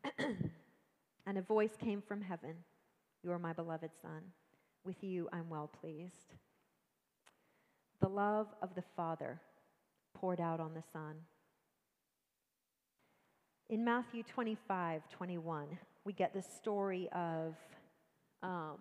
and 1.26 1.38
a 1.38 1.42
voice 1.42 1.76
came 1.78 2.02
from 2.02 2.20
heaven 2.20 2.54
You 3.22 3.32
are 3.32 3.38
my 3.38 3.52
beloved 3.52 3.90
Son. 4.00 4.22
With 4.84 5.02
you 5.02 5.28
I'm 5.32 5.48
well 5.48 5.70
pleased. 5.80 6.34
The 8.00 8.08
love 8.08 8.48
of 8.60 8.74
the 8.74 8.84
Father 8.96 9.40
poured 10.14 10.40
out 10.40 10.60
on 10.60 10.74
the 10.74 10.82
Son 10.92 11.14
in 13.70 13.85
Matthew 13.85 14.22
25, 14.22 15.03
21, 15.11 15.66
we 16.05 16.12
get 16.12 16.35
the 16.35 16.42
story 16.42 17.09
of 17.12 17.55
um, 18.42 18.77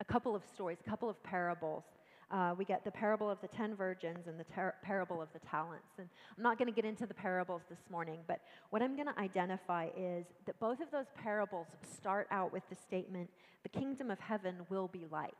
a 0.00 0.04
couple 0.04 0.36
of 0.36 0.42
stories, 0.54 0.78
a 0.84 0.88
couple 0.88 1.08
of 1.08 1.22
parables. 1.22 1.84
Uh, 2.30 2.54
we 2.58 2.64
get 2.64 2.84
the 2.84 2.90
parable 2.90 3.30
of 3.30 3.40
the 3.40 3.48
ten 3.48 3.74
virgins 3.74 4.26
and 4.26 4.38
the 4.38 4.44
ter- 4.44 4.74
parable 4.82 5.22
of 5.22 5.28
the 5.32 5.38
talents. 5.38 5.86
And 5.98 6.08
I'm 6.36 6.42
not 6.42 6.58
going 6.58 6.68
to 6.68 6.74
get 6.74 6.84
into 6.84 7.06
the 7.06 7.14
parables 7.14 7.62
this 7.70 7.78
morning, 7.90 8.18
but 8.26 8.40
what 8.70 8.82
I'm 8.82 8.94
going 8.94 9.08
to 9.08 9.18
identify 9.18 9.88
is 9.96 10.26
that 10.44 10.58
both 10.60 10.80
of 10.80 10.90
those 10.90 11.06
parables 11.16 11.68
start 11.94 12.26
out 12.30 12.52
with 12.52 12.64
the 12.68 12.74
statement, 12.74 13.30
the 13.62 13.68
kingdom 13.68 14.10
of 14.10 14.18
heaven 14.18 14.56
will 14.68 14.88
be 14.88 15.06
like. 15.10 15.32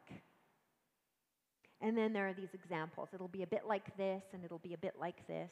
And 1.82 1.98
then 1.98 2.14
there 2.14 2.26
are 2.28 2.32
these 2.32 2.54
examples. 2.54 3.10
It'll 3.12 3.28
be 3.28 3.42
a 3.42 3.46
bit 3.46 3.66
like 3.68 3.94
this, 3.98 4.22
and 4.32 4.42
it'll 4.42 4.58
be 4.58 4.72
a 4.72 4.78
bit 4.78 4.94
like 4.98 5.26
this. 5.26 5.50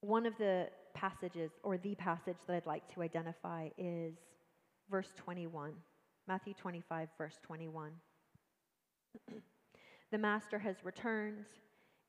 One 0.00 0.26
of 0.26 0.36
the 0.38 0.68
passages, 0.94 1.50
or 1.62 1.76
the 1.78 1.94
passage 1.94 2.36
that 2.46 2.56
I'd 2.56 2.66
like 2.66 2.92
to 2.94 3.02
identify, 3.02 3.68
is 3.76 4.14
verse 4.90 5.12
21. 5.16 5.72
Matthew 6.26 6.54
25, 6.54 7.08
verse 7.18 7.38
21. 7.42 7.92
the 10.12 10.18
master 10.18 10.58
has 10.58 10.76
returned, 10.84 11.44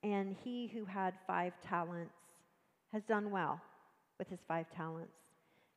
and 0.04 0.36
he 0.44 0.68
who 0.68 0.86
had 0.86 1.14
five 1.28 1.54
talents 1.62 2.16
has 2.94 3.04
done 3.04 3.32
well 3.32 3.60
with 4.20 4.30
his 4.30 4.40
five 4.48 4.70
talents. 4.70 5.18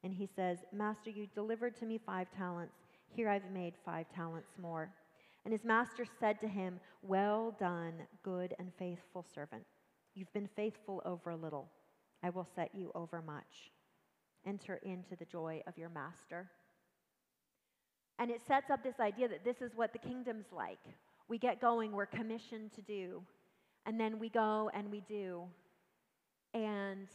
And 0.03 0.13
he 0.13 0.29
says, 0.37 0.59
Master, 0.73 1.11
you 1.11 1.27
delivered 1.35 1.75
to 1.77 1.87
me 1.87 1.99
five 2.05 2.29
talents. 2.37 2.75
Here 3.09 3.29
I've 3.29 3.51
made 3.53 3.75
five 3.85 4.07
talents 4.15 4.51
more. 4.61 4.91
And 5.45 5.53
his 5.53 5.65
master 5.65 6.05
said 6.21 6.41
to 6.41 6.49
him, 6.49 6.81
Well 7.03 7.55
done, 7.59 7.95
good 8.23 8.55
and 8.59 8.73
faithful 8.79 9.25
servant. 9.35 9.65
You've 10.15 10.33
been 10.33 10.49
faithful 10.55 11.03
over 11.05 11.31
a 11.31 11.37
little. 11.37 11.71
I 12.25 12.31
will 12.31 12.49
set 12.57 12.71
you 12.75 12.91
over 12.95 13.21
much. 13.21 13.71
Enter 14.47 14.81
into 14.83 15.15
the 15.19 15.27
joy 15.27 15.63
of 15.67 15.77
your 15.77 15.91
master. 15.91 16.49
And 18.19 18.31
it 18.31 18.41
sets 18.47 18.71
up 18.71 18.83
this 18.83 18.99
idea 18.99 19.29
that 19.29 19.45
this 19.45 19.61
is 19.61 19.73
what 19.77 19.93
the 19.93 19.99
kingdom's 19.99 20.47
like. 20.51 20.81
We 21.29 21.39
get 21.39 21.61
going, 21.61 21.93
we're 21.93 22.07
commissioned 22.07 22.73
to 22.77 22.83
do, 22.83 23.23
and 23.85 24.01
then 24.01 24.19
we 24.19 24.31
go 24.31 24.71
and 24.73 24.91
we 24.91 25.03
do. 25.07 25.43
And 26.55 27.09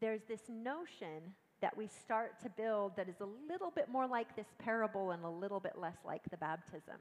there's 0.00 0.22
this 0.28 0.42
notion 0.48 1.34
that 1.60 1.76
we 1.76 1.86
start 1.86 2.40
to 2.42 2.48
build 2.48 2.96
that 2.96 3.08
is 3.08 3.20
a 3.20 3.28
little 3.50 3.70
bit 3.70 3.88
more 3.90 4.06
like 4.06 4.34
this 4.34 4.46
parable 4.58 5.10
and 5.10 5.24
a 5.24 5.30
little 5.30 5.60
bit 5.60 5.74
less 5.76 5.96
like 6.06 6.22
the 6.30 6.36
baptism. 6.38 6.96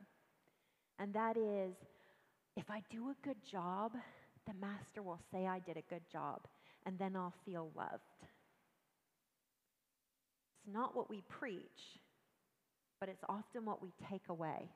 And 1.00 1.14
that 1.14 1.38
is 1.38 1.76
if 2.58 2.70
I 2.70 2.82
do 2.90 3.10
a 3.10 3.16
good 3.24 3.44
job, 3.50 3.94
the 4.46 4.54
master 4.60 5.02
will 5.02 5.20
say 5.32 5.48
I 5.48 5.60
did 5.60 5.78
a 5.78 5.84
good 5.90 6.04
job 6.12 6.42
and 6.86 6.98
then 6.98 7.16
I'll 7.16 7.34
feel 7.46 7.70
loved. 7.76 8.02
It's 10.64 10.74
not 10.74 10.96
what 10.96 11.10
we 11.10 11.22
preach, 11.28 12.00
but 13.00 13.10
it's 13.10 13.24
often 13.28 13.66
what 13.66 13.82
we 13.82 13.92
take 14.10 14.30
away. 14.30 14.70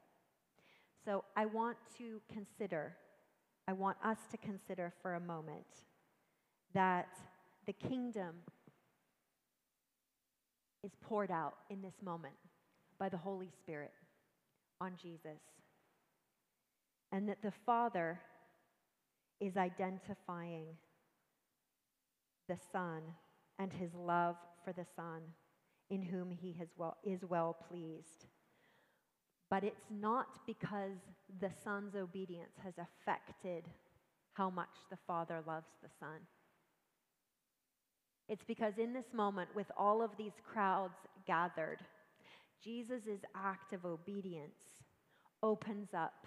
So 1.06 1.24
I 1.36 1.46
want 1.46 1.78
to 1.98 2.20
consider, 2.32 2.96
I 3.68 3.74
want 3.74 3.98
us 4.04 4.18
to 4.32 4.38
consider 4.38 4.92
for 5.02 5.14
a 5.14 5.20
moment 5.20 5.66
that 6.74 7.10
the 7.68 7.74
kingdom 7.74 8.36
is 10.84 10.92
poured 11.02 11.32
out 11.32 11.56
in 11.70 11.82
this 11.82 11.96
moment 12.04 12.36
by 13.00 13.10
the 13.10 13.18
Holy 13.18 13.50
Spirit 13.62 13.92
on 14.82 14.94
Jesus. 15.02 15.42
And 17.12 17.30
that 17.30 17.42
the 17.42 17.54
Father 17.66 18.20
is 19.40 19.58
identifying 19.58 20.66
the 22.48 22.58
Son 22.72 23.02
and 23.60 23.72
his 23.72 23.94
love 23.94 24.36
for 24.64 24.74
the 24.74 24.86
Son, 24.96 25.22
in 25.90 26.02
whom 26.02 26.32
he 26.32 26.56
well, 26.78 26.98
is 27.04 27.24
well 27.24 27.56
pleased. 27.70 28.26
But 29.50 29.64
it's 29.64 29.90
not 29.90 30.40
because 30.46 30.98
the 31.40 31.52
Son's 31.64 31.96
obedience 31.96 32.58
has 32.64 32.74
affected 32.78 33.66
how 34.34 34.50
much 34.50 34.70
the 34.90 34.98
Father 35.08 35.42
loves 35.46 35.70
the 35.82 35.90
Son. 36.00 36.20
It's 38.28 38.44
because 38.44 38.80
in 38.80 38.92
this 38.92 39.14
moment, 39.14 39.50
with 39.56 39.72
all 39.78 40.02
of 40.02 40.18
these 40.18 40.42
crowds 40.52 40.98
gathered, 41.28 41.80
Jesus' 42.64 43.24
act 43.36 43.74
of 43.74 43.86
obedience 43.86 44.84
opens 45.44 45.90
up 45.94 46.26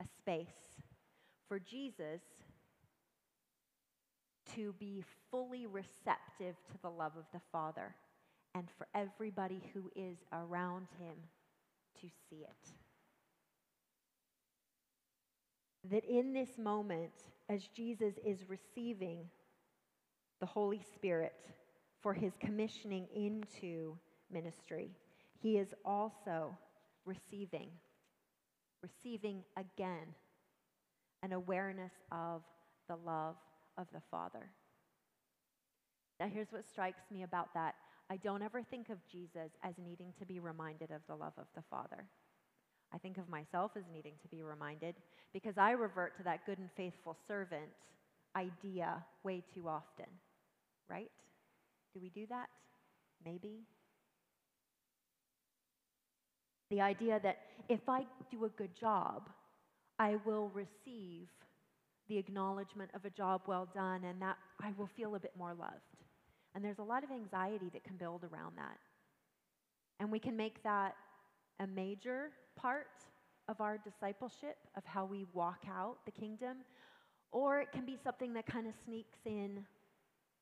a 0.00 0.04
space 0.18 0.82
for 1.48 1.58
Jesus 1.58 2.20
to 4.56 4.74
be 4.78 5.04
fully 5.30 5.66
receptive 5.66 6.56
to 6.66 6.78
the 6.82 6.90
love 6.90 7.12
of 7.16 7.24
the 7.32 7.40
Father 7.52 7.94
and 8.54 8.68
for 8.76 8.86
everybody 8.94 9.62
who 9.72 9.90
is 9.94 10.16
around 10.32 10.86
him 10.98 11.14
to 12.00 12.08
see 12.28 12.42
it. 12.42 12.70
That 15.90 16.04
in 16.04 16.32
this 16.32 16.58
moment, 16.58 17.12
as 17.48 17.68
Jesus 17.68 18.14
is 18.24 18.48
receiving 18.48 19.18
the 20.40 20.46
Holy 20.46 20.82
Spirit 20.94 21.34
for 22.02 22.12
his 22.12 22.32
commissioning 22.40 23.06
into 23.14 23.96
ministry, 24.30 24.90
he 25.38 25.58
is 25.58 25.74
also 25.84 26.56
receiving, 27.04 27.68
receiving 28.82 29.44
again 29.56 30.14
an 31.22 31.32
awareness 31.32 31.92
of 32.10 32.42
the 32.88 32.96
love 33.04 33.36
of 33.78 33.86
the 33.92 34.02
Father. 34.10 34.50
Now, 36.18 36.28
here's 36.32 36.50
what 36.50 36.66
strikes 36.66 37.10
me 37.10 37.22
about 37.22 37.52
that 37.54 37.74
I 38.08 38.16
don't 38.16 38.42
ever 38.42 38.62
think 38.62 38.88
of 38.88 38.98
Jesus 39.10 39.50
as 39.62 39.74
needing 39.84 40.12
to 40.18 40.26
be 40.26 40.38
reminded 40.38 40.90
of 40.90 41.00
the 41.08 41.14
love 41.14 41.34
of 41.38 41.46
the 41.54 41.62
Father. 41.68 42.06
I 42.94 42.98
think 42.98 43.18
of 43.18 43.28
myself 43.28 43.72
as 43.76 43.84
needing 43.92 44.14
to 44.22 44.28
be 44.28 44.42
reminded 44.42 44.94
because 45.32 45.58
I 45.58 45.72
revert 45.72 46.16
to 46.18 46.22
that 46.22 46.46
good 46.46 46.58
and 46.58 46.70
faithful 46.76 47.16
servant 47.26 47.70
idea 48.36 49.04
way 49.24 49.42
too 49.54 49.68
often, 49.68 50.06
right? 50.88 51.10
Do 51.92 52.00
we 52.00 52.10
do 52.10 52.26
that? 52.28 52.46
Maybe. 53.24 53.64
The 56.70 56.80
idea 56.80 57.20
that 57.22 57.38
if 57.68 57.88
I 57.88 58.06
do 58.30 58.44
a 58.44 58.50
good 58.50 58.74
job, 58.78 59.28
I 59.98 60.16
will 60.24 60.50
receive 60.54 61.28
the 62.08 62.18
acknowledgement 62.18 62.90
of 62.94 63.04
a 63.04 63.10
job 63.10 63.42
well 63.46 63.68
done 63.74 64.04
and 64.04 64.20
that 64.22 64.36
I 64.60 64.72
will 64.76 64.86
feel 64.86 65.14
a 65.14 65.20
bit 65.20 65.32
more 65.36 65.54
loved. 65.54 65.74
And 66.54 66.64
there's 66.64 66.78
a 66.78 66.84
lot 66.84 67.04
of 67.04 67.10
anxiety 67.10 67.70
that 67.72 67.84
can 67.84 67.96
build 67.96 68.24
around 68.24 68.56
that. 68.56 68.78
And 70.00 70.10
we 70.10 70.18
can 70.18 70.36
make 70.36 70.62
that 70.62 70.94
a 71.60 71.66
major 71.66 72.30
part 72.56 72.86
of 73.48 73.60
our 73.60 73.78
discipleship, 73.78 74.56
of 74.76 74.84
how 74.84 75.04
we 75.04 75.26
walk 75.32 75.64
out 75.70 75.98
the 76.04 76.10
kingdom, 76.10 76.58
or 77.32 77.60
it 77.60 77.72
can 77.72 77.84
be 77.84 77.96
something 78.02 78.32
that 78.34 78.46
kind 78.46 78.66
of 78.66 78.74
sneaks 78.84 79.18
in 79.24 79.64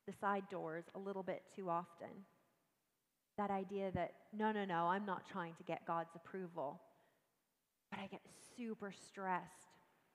the 0.06 0.12
side 0.20 0.44
doors 0.50 0.84
a 0.94 0.98
little 0.98 1.22
bit 1.22 1.42
too 1.54 1.68
often. 1.68 2.08
That 3.36 3.50
idea 3.50 3.90
that, 3.92 4.12
no, 4.36 4.52
no, 4.52 4.64
no, 4.64 4.86
I'm 4.86 5.04
not 5.04 5.28
trying 5.30 5.54
to 5.56 5.64
get 5.64 5.86
God's 5.86 6.14
approval. 6.14 6.80
But 7.90 8.00
I 8.00 8.06
get 8.06 8.20
super 8.56 8.92
stressed 8.92 9.50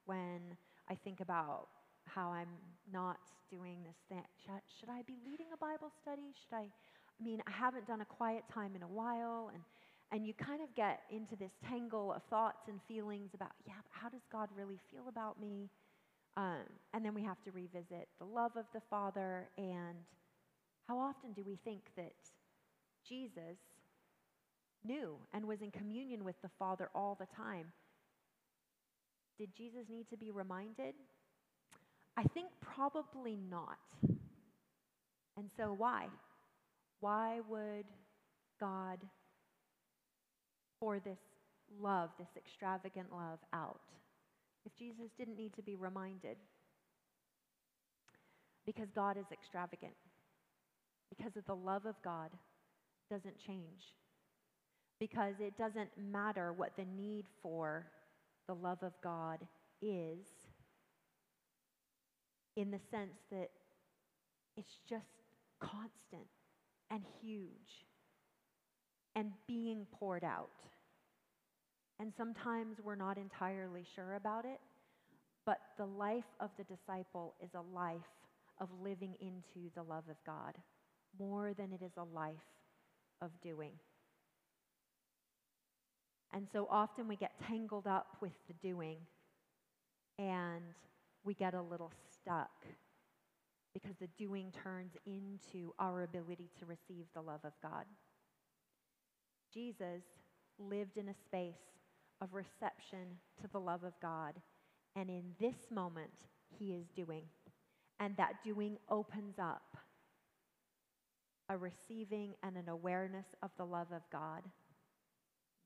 when 0.05 0.57
I 0.89 0.95
think 0.95 1.19
about 1.19 1.67
how 2.05 2.31
I'm 2.31 2.49
not 2.91 3.19
doing 3.49 3.77
this 3.83 3.97
thing. 4.09 4.23
Should, 4.43 4.61
should 4.79 4.89
I 4.89 5.03
be 5.03 5.17
leading 5.25 5.47
a 5.53 5.57
Bible 5.57 5.91
study? 6.01 6.33
Should 6.33 6.55
I? 6.55 6.61
I 6.61 7.23
mean, 7.23 7.41
I 7.45 7.51
haven't 7.51 7.85
done 7.87 8.01
a 8.01 8.05
quiet 8.05 8.43
time 8.53 8.75
in 8.75 8.83
a 8.83 8.87
while, 8.87 9.51
and 9.53 9.61
and 10.11 10.25
you 10.25 10.33
kind 10.33 10.61
of 10.61 10.73
get 10.75 11.01
into 11.11 11.35
this 11.35 11.51
tangle 11.67 12.11
of 12.13 12.23
thoughts 12.29 12.67
and 12.67 12.79
feelings 12.87 13.31
about, 13.35 13.51
yeah, 13.67 13.73
how 13.91 14.09
does 14.09 14.25
God 14.31 14.49
really 14.55 14.79
feel 14.91 15.07
about 15.07 15.39
me? 15.39 15.69
Um, 16.35 16.65
and 16.93 17.05
then 17.05 17.13
we 17.13 17.23
have 17.23 17.41
to 17.43 17.51
revisit 17.51 18.07
the 18.17 18.25
love 18.25 18.55
of 18.55 18.65
the 18.73 18.81
Father 18.89 19.49
and 19.57 19.97
how 20.87 20.97
often 20.97 21.33
do 21.33 21.43
we 21.45 21.57
think 21.63 21.81
that 21.95 22.13
Jesus 23.07 23.59
knew 24.83 25.17
and 25.33 25.45
was 25.45 25.61
in 25.61 25.69
communion 25.69 26.23
with 26.23 26.41
the 26.41 26.49
Father 26.57 26.89
all 26.95 27.15
the 27.19 27.27
time? 27.27 27.71
Did 29.39 29.55
Jesus 29.55 29.85
need 29.89 30.09
to 30.09 30.17
be 30.17 30.31
reminded? 30.31 30.93
I 32.17 32.23
think 32.23 32.49
probably 32.61 33.37
not. 33.49 33.77
And 35.37 35.49
so, 35.55 35.73
why? 35.77 36.07
Why 36.99 37.39
would 37.47 37.85
God 38.59 38.99
pour 40.81 40.99
this 40.99 41.19
love, 41.81 42.09
this 42.19 42.27
extravagant 42.35 43.07
love, 43.13 43.39
out 43.53 43.79
if 44.65 44.75
Jesus 44.77 45.09
didn't 45.17 45.37
need 45.37 45.53
to 45.55 45.61
be 45.61 45.77
reminded? 45.77 46.35
Because 48.65 48.89
God 48.93 49.15
is 49.15 49.25
extravagant. 49.31 49.93
Because 51.09 51.37
of 51.37 51.45
the 51.45 51.55
love 51.55 51.85
of 51.85 51.95
God 52.03 52.29
doesn't 53.09 53.39
change. 53.47 53.95
Because 54.99 55.35
it 55.39 55.57
doesn't 55.57 55.89
matter 55.97 56.51
what 56.51 56.73
the 56.75 56.83
need 56.97 57.23
for 57.41 57.85
the 58.49 58.55
love 58.55 58.81
of 58.81 58.93
God 59.03 59.37
is, 59.79 60.25
in 62.57 62.71
the 62.71 62.79
sense 62.89 63.19
that 63.31 63.51
it's 64.57 64.79
just 64.89 65.05
constant 65.59 66.27
and 66.89 67.03
huge 67.21 67.85
and 69.15 69.31
being 69.47 69.85
poured 69.91 70.23
out. 70.23 70.49
And 71.99 72.11
sometimes 72.17 72.77
we're 72.83 72.95
not 72.95 73.19
entirely 73.19 73.85
sure 73.95 74.15
about 74.15 74.45
it, 74.45 74.59
but 75.45 75.59
the 75.77 75.85
life 75.85 76.23
of 76.39 76.49
the 76.57 76.63
disciple 76.63 77.35
is 77.43 77.51
a 77.53 77.75
life 77.75 78.01
of 78.59 78.69
living 78.81 79.13
into 79.21 79.69
the 79.75 79.83
love 79.83 80.05
of 80.09 80.17
God 80.25 80.55
more 81.19 81.53
than 81.53 81.71
it 81.71 81.83
is 81.85 81.91
a 81.97 82.15
life 82.15 82.33
of 83.21 83.29
doing. 83.43 83.73
And 86.33 86.47
so 86.51 86.67
often 86.69 87.07
we 87.07 87.15
get 87.15 87.31
tangled 87.47 87.87
up 87.87 88.17
with 88.21 88.33
the 88.47 88.53
doing 88.61 88.97
and 90.17 90.63
we 91.23 91.33
get 91.33 91.53
a 91.53 91.61
little 91.61 91.91
stuck 92.13 92.51
because 93.73 93.95
the 93.99 94.09
doing 94.17 94.51
turns 94.63 94.93
into 95.05 95.73
our 95.79 96.03
ability 96.03 96.49
to 96.59 96.65
receive 96.65 97.05
the 97.13 97.21
love 97.21 97.41
of 97.43 97.53
God. 97.61 97.85
Jesus 99.53 100.03
lived 100.57 100.97
in 100.97 101.09
a 101.09 101.13
space 101.25 101.55
of 102.21 102.33
reception 102.33 103.17
to 103.41 103.47
the 103.51 103.59
love 103.59 103.83
of 103.83 103.93
God. 104.01 104.33
And 104.95 105.09
in 105.09 105.23
this 105.39 105.55
moment, 105.71 106.11
he 106.57 106.73
is 106.73 106.85
doing. 106.95 107.23
And 107.99 108.15
that 108.17 108.43
doing 108.43 108.77
opens 108.89 109.35
up 109.39 109.77
a 111.49 111.57
receiving 111.57 112.33
and 112.43 112.55
an 112.57 112.69
awareness 112.69 113.25
of 113.41 113.51
the 113.57 113.65
love 113.65 113.91
of 113.91 114.01
God. 114.11 114.43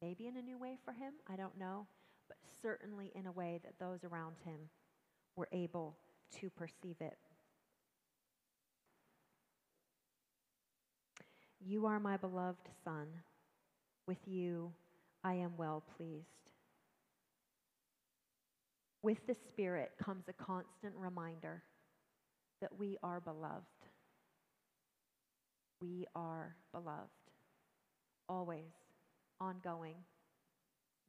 Maybe 0.03 0.27
in 0.27 0.35
a 0.35 0.41
new 0.41 0.57
way 0.57 0.77
for 0.83 0.91
him, 0.91 1.13
I 1.31 1.37
don't 1.37 1.57
know, 1.57 1.87
but 2.27 2.35
certainly 2.61 3.13
in 3.15 3.25
a 3.25 3.31
way 3.31 3.61
that 3.63 3.79
those 3.79 4.03
around 4.03 4.35
him 4.43 4.59
were 5.37 5.47
able 5.53 5.95
to 6.41 6.49
perceive 6.49 6.97
it. 6.99 7.17
You 11.65 11.85
are 11.85 12.01
my 12.01 12.17
beloved 12.17 12.67
Son. 12.83 13.07
With 14.05 14.17
you 14.25 14.73
I 15.23 15.35
am 15.35 15.53
well 15.55 15.81
pleased. 15.95 16.51
With 19.03 19.25
the 19.25 19.37
Spirit 19.47 19.91
comes 20.03 20.25
a 20.27 20.33
constant 20.33 20.95
reminder 20.97 21.63
that 22.59 22.77
we 22.77 22.97
are 23.03 23.21
beloved. 23.21 23.63
We 25.79 26.07
are 26.13 26.57
beloved. 26.73 27.07
Always, 28.27 28.82
ongoing, 29.43 29.95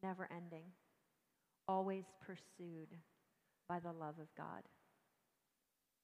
never 0.02 0.28
ending, 0.34 0.64
always 1.68 2.04
pursued 2.20 2.88
by 3.68 3.78
the 3.78 3.92
love 3.92 4.16
of 4.20 4.28
God. 4.36 4.62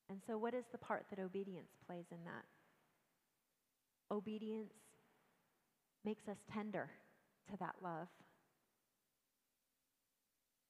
And 0.08 0.20
so, 0.26 0.38
what 0.38 0.54
is 0.54 0.64
the 0.72 0.78
part 0.78 1.06
that 1.10 1.20
obedience 1.22 1.70
plays 1.86 2.06
in 2.10 2.24
that? 2.24 2.44
Obedience 4.12 4.72
makes 6.04 6.26
us 6.28 6.38
tender 6.52 6.90
to 7.50 7.56
that 7.58 7.76
love. 7.82 8.08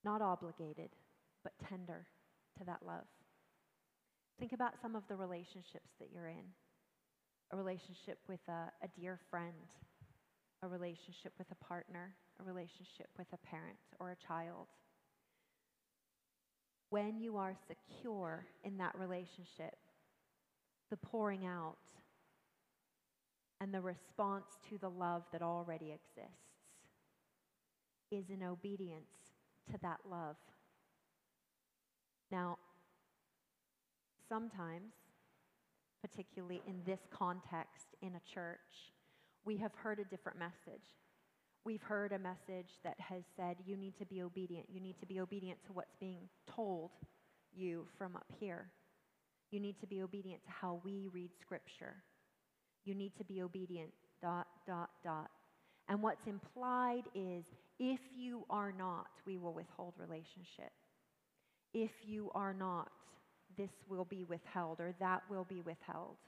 Not 0.05 0.23
obligated, 0.23 0.91
but 1.43 1.53
tender 1.69 2.07
to 2.59 2.65
that 2.65 2.81
love. 2.87 3.07
Think 4.39 4.53
about 4.53 4.75
some 4.83 4.97
of 4.97 5.03
the 5.09 5.17
relationships 5.17 5.91
that 6.01 6.09
you're 6.13 6.29
in 6.29 6.45
a 7.53 7.57
relationship 7.57 8.19
with 8.29 8.41
a, 8.49 8.71
a 8.83 8.89
dear 8.99 9.19
friend, 9.31 9.55
a 10.63 10.69
relationship 10.69 11.33
with 11.39 11.47
a 11.51 11.65
partner, 11.65 12.15
a 12.41 12.43
relationship 12.43 13.09
with 13.19 13.27
a 13.33 13.39
parent 13.39 13.79
or 13.99 14.11
a 14.11 14.17
child. 14.27 14.67
when 16.91 17.21
you 17.21 17.37
are 17.37 17.55
secure 17.69 18.45
in 18.65 18.77
that 18.79 18.93
relationship, 18.99 19.77
the 20.91 20.97
pouring 20.97 21.47
out 21.47 21.77
and 23.61 23.73
the 23.73 23.81
response 23.81 24.45
to 24.69 24.77
the 24.79 24.91
love 24.91 25.23
that 25.33 25.41
already 25.41 25.93
exists 25.93 26.35
is 28.11 28.25
in 28.29 28.43
obedience 28.43 29.35
to 29.71 29.79
that 29.83 29.99
love. 30.11 30.37
Now, 32.33 32.59
sometimes, 34.29 34.95
particularly 36.03 36.61
in 36.67 36.81
this 36.85 37.01
context 37.11 37.95
in 38.03 38.15
a 38.17 38.35
church, 38.35 38.93
we 39.51 39.57
have 39.57 39.73
heard 39.75 39.99
a 39.99 40.05
different 40.05 40.39
message. 40.39 40.87
We've 41.65 41.83
heard 41.83 42.13
a 42.13 42.19
message 42.21 42.71
that 42.85 42.95
has 43.01 43.25
said, 43.37 43.57
you 43.67 43.77
need 43.77 43.99
to 43.99 44.07
be 44.07 44.23
obedient. 44.23 44.67
You 44.73 44.81
need 44.81 44.95
to 45.01 45.07
be 45.07 45.19
obedient 45.19 45.59
to 45.67 45.73
what's 45.73 45.97
being 45.99 46.21
told 46.55 46.91
you 47.53 47.89
from 47.99 48.15
up 48.15 48.29
here. 48.39 48.71
You 49.51 49.59
need 49.59 49.75
to 49.81 49.89
be 49.89 50.03
obedient 50.03 50.45
to 50.45 50.51
how 50.53 50.81
we 50.85 51.09
read 51.13 51.31
scripture. 51.41 51.97
You 52.85 52.95
need 52.95 53.11
to 53.19 53.25
be 53.25 53.43
obedient, 53.43 53.91
dot, 54.23 54.47
dot, 54.69 54.91
dot. 55.03 55.31
And 55.89 56.01
what's 56.01 56.29
implied 56.29 57.03
is 57.17 57.43
if 57.81 57.99
you 58.17 58.45
are 58.51 58.71
not, 58.71 59.09
we 59.27 59.37
will 59.37 59.53
withhold 59.53 59.95
relationship. 59.99 60.71
If 61.75 61.91
you 62.07 62.31
are 62.37 62.55
not, 62.55 62.93
this 63.59 63.71
will 63.89 64.05
be 64.05 64.23
withheld 64.23 64.79
or 64.79 64.95
that 65.01 65.23
will 65.29 65.43
be 65.43 65.61
withheld. 65.61 66.19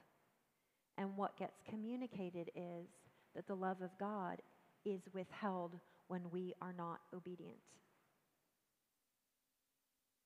And 0.97 1.15
what 1.15 1.37
gets 1.39 1.55
communicated 1.69 2.51
is 2.53 2.85
that 3.35 3.47
the 3.47 3.55
love 3.55 3.81
of 3.81 3.89
God 3.99 4.41
is 4.85 5.01
withheld 5.13 5.75
when 6.07 6.21
we 6.31 6.53
are 6.61 6.73
not 6.73 6.99
obedient. 7.15 7.57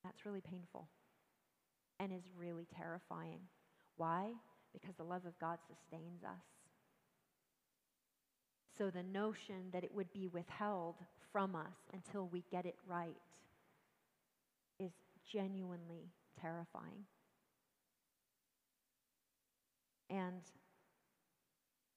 That's 0.04 0.24
really 0.24 0.40
painful 0.40 0.88
and 2.00 2.12
is 2.12 2.24
really 2.36 2.66
terrifying. 2.76 3.40
Why? 3.96 4.32
Because 4.72 4.94
the 4.96 5.04
love 5.04 5.26
of 5.26 5.38
God 5.38 5.58
sustains 5.66 6.22
us. 6.24 6.44
So 8.76 8.90
the 8.90 9.02
notion 9.02 9.70
that 9.72 9.82
it 9.82 9.92
would 9.92 10.12
be 10.12 10.28
withheld 10.28 10.96
from 11.32 11.56
us 11.56 11.74
until 11.92 12.28
we 12.28 12.44
get 12.50 12.64
it 12.64 12.76
right 12.86 13.16
is 14.78 14.92
genuinely 15.32 16.12
terrifying. 16.40 17.04
And 20.10 20.42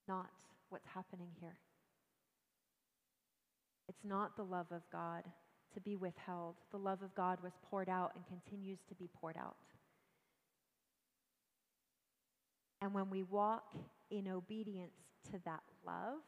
not 0.07 0.31
what's 0.71 0.87
happening 0.93 1.29
here. 1.39 1.57
It's 3.89 4.03
not 4.03 4.37
the 4.37 4.43
love 4.43 4.67
of 4.71 4.81
God 4.91 5.23
to 5.73 5.81
be 5.81 5.95
withheld. 5.95 6.55
The 6.71 6.77
love 6.77 7.01
of 7.01 7.13
God 7.15 7.39
was 7.43 7.51
poured 7.69 7.89
out 7.89 8.13
and 8.15 8.25
continues 8.25 8.79
to 8.89 8.95
be 8.95 9.09
poured 9.19 9.37
out. 9.37 9.55
And 12.81 12.93
when 12.93 13.09
we 13.09 13.23
walk 13.23 13.63
in 14.09 14.27
obedience 14.27 14.91
to 15.31 15.39
that 15.45 15.61
love, 15.85 16.19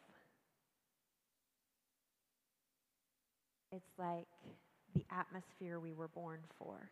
it's 3.72 3.90
like 3.98 4.28
the 4.94 5.04
atmosphere 5.12 5.80
we 5.80 5.94
were 5.94 6.08
born 6.08 6.40
for. 6.60 6.92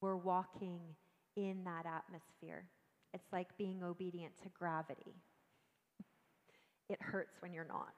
We're 0.00 0.16
walking 0.16 0.80
in 1.36 1.64
that 1.64 1.86
atmosphere. 1.86 2.64
It's 3.14 3.32
like 3.32 3.56
being 3.56 3.82
obedient 3.84 4.36
to 4.42 4.48
gravity. 4.58 5.14
It 6.90 7.00
hurts 7.00 7.36
when 7.40 7.54
you're 7.54 7.64
not. 7.64 7.94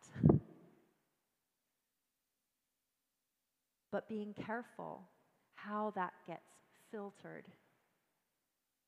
But 3.91 4.09
being 4.09 4.35
careful 4.35 5.09
how 5.55 5.93
that 5.97 6.13
gets 6.27 6.43
filtered. 6.93 7.47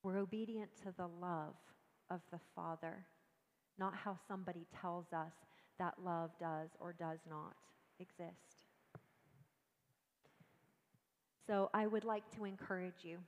We're 0.03 0.19
obedient 0.19 0.71
to 0.83 0.93
the 0.97 1.09
love 1.21 1.55
of 2.11 2.21
the 2.31 2.39
Father, 2.55 3.07
not 3.79 3.95
how 3.95 4.17
somebody 4.29 4.67
tells 4.81 5.07
us 5.13 5.33
that 5.79 5.95
love 6.05 6.31
does 6.39 6.69
or 6.79 6.93
does 6.93 7.19
not 7.29 7.55
exist. 7.99 8.67
So 11.47 11.71
I 11.73 11.87
would 11.87 12.05
like 12.05 12.31
to 12.37 12.45
encourage 12.45 13.03
you. 13.03 13.19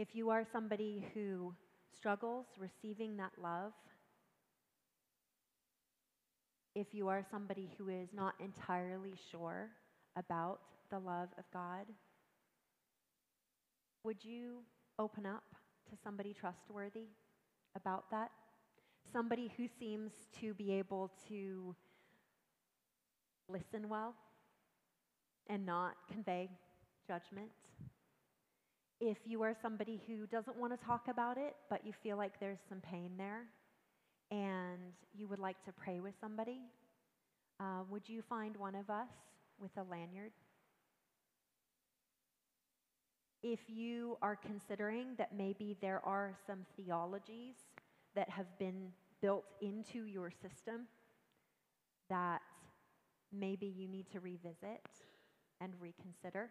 If 0.00 0.14
you 0.14 0.30
are 0.30 0.46
somebody 0.50 1.04
who 1.12 1.52
struggles 1.94 2.46
receiving 2.58 3.18
that 3.18 3.32
love, 3.36 3.72
if 6.74 6.86
you 6.92 7.08
are 7.08 7.22
somebody 7.30 7.68
who 7.76 7.90
is 7.90 8.08
not 8.14 8.32
entirely 8.40 9.12
sure 9.30 9.68
about 10.16 10.60
the 10.90 10.98
love 10.98 11.28
of 11.36 11.44
God, 11.52 11.84
would 14.02 14.24
you 14.24 14.60
open 14.98 15.26
up 15.26 15.44
to 15.90 15.96
somebody 16.02 16.32
trustworthy 16.32 17.08
about 17.76 18.10
that? 18.10 18.30
Somebody 19.12 19.52
who 19.58 19.66
seems 19.78 20.12
to 20.40 20.54
be 20.54 20.72
able 20.72 21.10
to 21.28 21.76
listen 23.50 23.86
well 23.90 24.14
and 25.50 25.66
not 25.66 25.92
convey 26.10 26.48
judgment. 27.06 27.50
If 29.00 29.16
you 29.24 29.42
are 29.42 29.54
somebody 29.62 29.98
who 30.06 30.26
doesn't 30.26 30.58
want 30.58 30.78
to 30.78 30.86
talk 30.86 31.08
about 31.08 31.38
it, 31.38 31.56
but 31.70 31.86
you 31.86 31.92
feel 32.02 32.18
like 32.18 32.38
there's 32.38 32.58
some 32.68 32.82
pain 32.82 33.12
there, 33.16 33.46
and 34.30 34.92
you 35.14 35.26
would 35.26 35.38
like 35.38 35.62
to 35.64 35.72
pray 35.72 36.00
with 36.00 36.12
somebody, 36.20 36.58
uh, 37.58 37.82
would 37.88 38.06
you 38.06 38.20
find 38.20 38.56
one 38.58 38.74
of 38.74 38.90
us 38.90 39.08
with 39.58 39.70
a 39.78 39.82
lanyard? 39.90 40.32
If 43.42 43.60
you 43.68 44.18
are 44.20 44.36
considering 44.36 45.14
that 45.16 45.34
maybe 45.34 45.78
there 45.80 46.04
are 46.04 46.36
some 46.46 46.66
theologies 46.76 47.54
that 48.14 48.28
have 48.28 48.58
been 48.58 48.92
built 49.22 49.46
into 49.62 50.04
your 50.04 50.30
system 50.30 50.86
that 52.10 52.42
maybe 53.32 53.66
you 53.66 53.88
need 53.88 54.10
to 54.10 54.20
revisit 54.20 54.82
and 55.58 55.72
reconsider, 55.80 56.50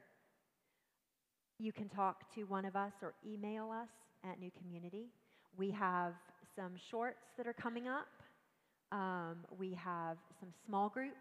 you 1.60 1.74
can 1.74 1.90
talk 1.90 2.34
to 2.36 2.44
one 2.44 2.66
of 2.66 2.76
us 2.76 2.94
or 3.02 3.14
email 3.28 3.70
us 3.70 3.90
at 4.30 4.40
New 4.40 4.52
Community. 4.58 5.08
We 5.58 5.72
have 5.72 6.14
some 6.56 6.72
shorts 6.90 7.26
that 7.38 7.48
are 7.48 7.54
coming 7.54 7.88
up. 7.88 8.08
Um, 8.92 9.38
we 9.58 9.74
have 9.74 10.18
some 10.40 10.50
small 10.66 10.90
groups. 10.90 11.18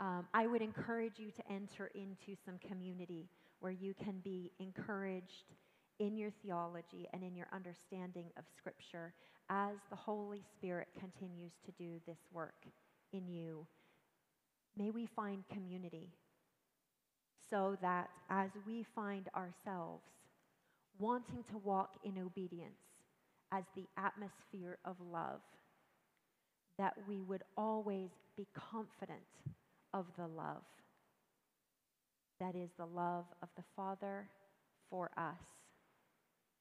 Um, 0.00 0.26
I 0.34 0.46
would 0.46 0.60
encourage 0.60 1.18
you 1.18 1.30
to 1.30 1.52
enter 1.52 1.90
into 1.94 2.38
some 2.44 2.58
community 2.68 3.28
where 3.60 3.72
you 3.72 3.94
can 3.94 4.20
be 4.22 4.52
encouraged 4.60 5.54
in 5.98 6.16
your 6.16 6.30
theology 6.42 7.08
and 7.12 7.22
in 7.22 7.34
your 7.34 7.46
understanding 7.52 8.26
of 8.36 8.44
Scripture 8.58 9.14
as 9.48 9.76
the 9.90 9.96
Holy 9.96 10.42
Spirit 10.56 10.88
continues 10.98 11.52
to 11.64 11.72
do 11.72 12.00
this 12.06 12.18
work 12.32 12.66
in 13.12 13.28
you. 13.28 13.66
May 14.76 14.90
we 14.90 15.06
find 15.06 15.44
community 15.52 16.10
so 17.50 17.76
that 17.82 18.08
as 18.30 18.50
we 18.66 18.84
find 18.94 19.28
ourselves 19.34 20.04
wanting 20.98 21.42
to 21.50 21.58
walk 21.58 21.96
in 22.04 22.18
obedience, 22.18 22.78
as 23.52 23.64
the 23.76 23.86
atmosphere 23.96 24.78
of 24.84 24.96
love, 25.12 25.40
that 26.78 26.94
we 27.08 27.20
would 27.20 27.42
always 27.56 28.10
be 28.36 28.46
confident 28.52 29.20
of 29.92 30.06
the 30.18 30.26
love. 30.26 30.62
That 32.40 32.56
is 32.56 32.70
the 32.76 32.86
love 32.86 33.26
of 33.42 33.48
the 33.56 33.62
Father 33.76 34.28
for 34.90 35.10
us, 35.16 35.38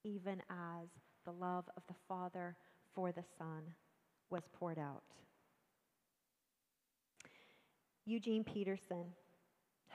even 0.03 0.41
as 0.49 0.87
the 1.25 1.31
love 1.31 1.65
of 1.75 1.83
the 1.87 1.95
Father 2.07 2.55
for 2.93 3.11
the 3.11 3.23
Son 3.37 3.63
was 4.29 4.43
poured 4.53 4.77
out. 4.77 5.03
Eugene 8.05 8.43
Peterson 8.43 9.05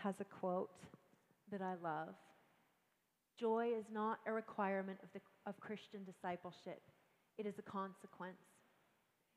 has 0.02 0.14
a 0.20 0.24
quote 0.24 0.70
that 1.50 1.62
I 1.62 1.74
love. 1.82 2.14
Joy 3.38 3.70
is 3.78 3.84
not 3.92 4.18
a 4.26 4.32
requirement 4.32 4.98
of 5.02 5.08
the 5.12 5.20
of 5.46 5.58
Christian 5.60 6.00
discipleship, 6.04 6.82
it 7.38 7.46
is 7.46 7.58
a 7.58 7.62
consequence. 7.62 8.36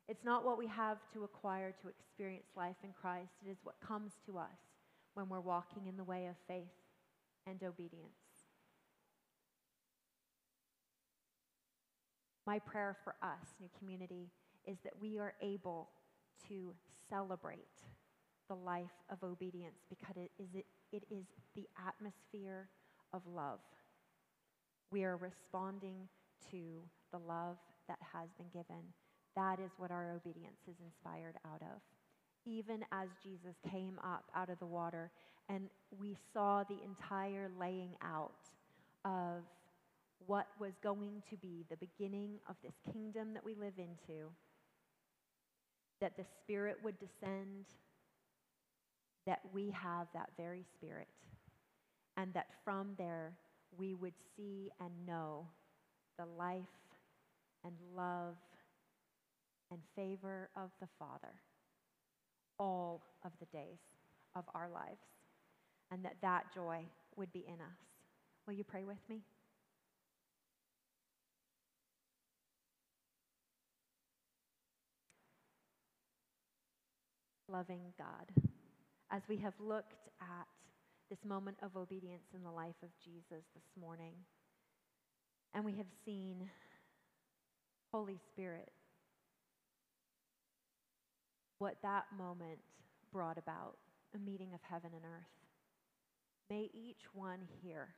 It's 0.08 0.26
not 0.26 0.44
what 0.44 0.58
we 0.58 0.68
have 0.68 0.98
to 1.14 1.24
acquire 1.24 1.74
to 1.82 1.88
experience 1.88 2.48
life 2.58 2.76
in 2.84 2.90
Christ, 3.00 3.32
it 3.46 3.50
is 3.50 3.58
what 3.64 3.76
comes 3.80 4.14
to 4.26 4.38
us 4.38 4.60
when 5.14 5.30
we're 5.30 5.40
walking 5.40 5.88
in 5.88 5.96
the 5.96 6.04
way 6.04 6.26
of 6.26 6.36
faith 6.48 6.74
and 7.48 7.62
obedience. 7.64 8.12
My 12.46 12.60
prayer 12.60 12.98
for 13.04 13.16
us, 13.22 13.56
new 13.60 13.70
community, 13.78 14.32
is 14.66 14.78
that 14.84 14.94
we 15.00 15.20
are 15.20 15.34
able 15.42 15.90
to 16.50 16.74
celebrate 17.10 17.68
the 18.52 18.60
life 18.76 18.98
of 19.14 19.18
obedience 19.24 19.80
because 19.90 20.18
it 20.18 20.32
is, 20.44 20.50
it, 20.62 20.68
it 20.92 21.04
is 21.10 21.26
the 21.56 21.68
atmosphere 21.88 22.68
of 23.14 23.22
love. 23.28 23.60
We 24.92 25.06
are 25.06 25.18
responding 25.18 26.10
to 26.52 26.62
the 27.14 27.20
love 27.20 27.58
that 27.88 28.00
has 28.14 28.30
been 28.38 28.52
given. 28.54 28.84
That 29.38 29.60
is 29.60 29.72
what 29.78 29.92
our 29.92 30.12
obedience 30.12 30.62
is 30.68 30.76
inspired 30.86 31.38
out 31.46 31.62
of. 31.62 31.82
even 32.46 32.84
as 32.92 33.10
Jesus 33.24 33.56
came 33.70 34.00
up 34.04 34.26
out 34.36 34.50
of 34.50 34.60
the 34.60 34.66
water 34.66 35.12
and 35.50 35.70
we 36.00 36.18
saw 36.34 36.64
the 36.64 36.78
entire 36.84 37.50
laying 37.60 37.92
out 38.04 38.32
of 39.06 39.44
what 40.28 40.48
was 40.60 40.74
going 40.84 41.24
to 41.30 41.38
be 41.38 41.66
the 41.70 41.78
beginning 41.78 42.40
of 42.50 42.56
this 42.64 42.74
kingdom 42.94 43.34
that 43.34 43.44
we 43.46 43.56
live 43.56 43.74
into, 43.78 44.30
that 46.00 46.18
the 46.18 46.26
Spirit 46.42 46.78
would 46.84 46.98
descend, 47.00 47.66
that 49.32 49.40
we 49.54 49.70
have 49.72 50.08
that 50.14 50.30
very 50.36 50.66
Spirit, 50.76 51.08
and 52.18 52.34
that 52.34 52.48
from 52.66 52.90
there 52.98 53.32
we 53.78 53.94
would 53.94 54.12
see 54.36 54.70
and 54.82 54.92
know 55.08 55.48
the 56.20 56.26
life 56.38 56.66
and 57.64 57.74
love 57.96 58.36
and 59.72 59.80
favor 59.96 60.50
of 60.58 60.70
the 60.82 60.88
Father 61.00 61.34
all 62.60 63.02
of 63.24 63.32
the 63.40 63.46
days 63.58 63.80
of 64.36 64.44
our 64.54 64.68
lives, 64.68 65.00
and 65.92 66.04
that 66.04 66.18
that 66.22 66.44
joy 66.54 66.84
would 67.16 67.32
be 67.32 67.46
in 67.48 67.54
us. 67.54 67.80
Will 68.46 68.54
you 68.54 68.66
pray 68.66 68.84
with 68.84 68.98
me? 69.10 69.22
Loving 77.48 77.94
God, 77.98 78.41
as 79.12 79.22
we 79.28 79.38
have 79.38 79.54
looked 79.60 80.08
at 80.22 80.48
this 81.10 81.20
moment 81.26 81.58
of 81.62 81.76
obedience 81.76 82.24
in 82.34 82.44
the 82.44 82.52
life 82.52 82.76
of 82.82 82.90
Jesus 83.04 83.44
this 83.54 83.64
morning, 83.80 84.14
and 85.54 85.66
we 85.66 85.74
have 85.74 85.88
seen 86.06 86.50
Holy 87.92 88.18
Spirit 88.32 88.72
what 91.58 91.76
that 91.84 92.06
moment 92.18 92.60
brought 93.12 93.38
about 93.38 93.76
a 94.16 94.18
meeting 94.18 94.54
of 94.54 94.62
heaven 94.64 94.92
and 94.96 95.04
earth. 95.04 95.28
May 96.50 96.70
each 96.74 97.04
one 97.14 97.40
here 97.62 97.90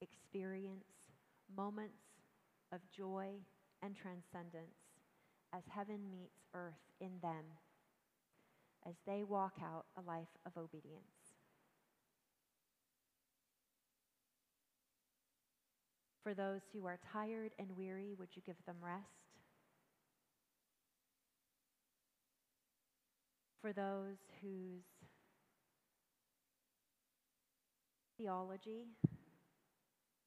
experience 0.00 0.86
moments 1.54 2.02
of 2.72 2.80
joy 2.96 3.28
and 3.82 3.94
transcendence 3.94 4.74
as 5.54 5.62
heaven 5.68 6.00
meets 6.10 6.40
earth 6.54 6.80
in 7.00 7.10
them 7.22 7.44
as 8.88 8.94
they 9.06 9.22
walk 9.22 9.54
out 9.62 9.86
a 9.96 10.00
life 10.00 10.28
of 10.46 10.56
obedience. 10.56 11.34
For 16.22 16.34
those 16.34 16.60
who 16.72 16.86
are 16.86 16.98
tired 17.12 17.52
and 17.58 17.76
weary, 17.76 18.14
would 18.18 18.28
you 18.34 18.42
give 18.44 18.56
them 18.66 18.76
rest? 18.82 19.30
for 23.60 23.72
those 23.72 24.16
whose 24.40 24.84
theology 28.16 28.86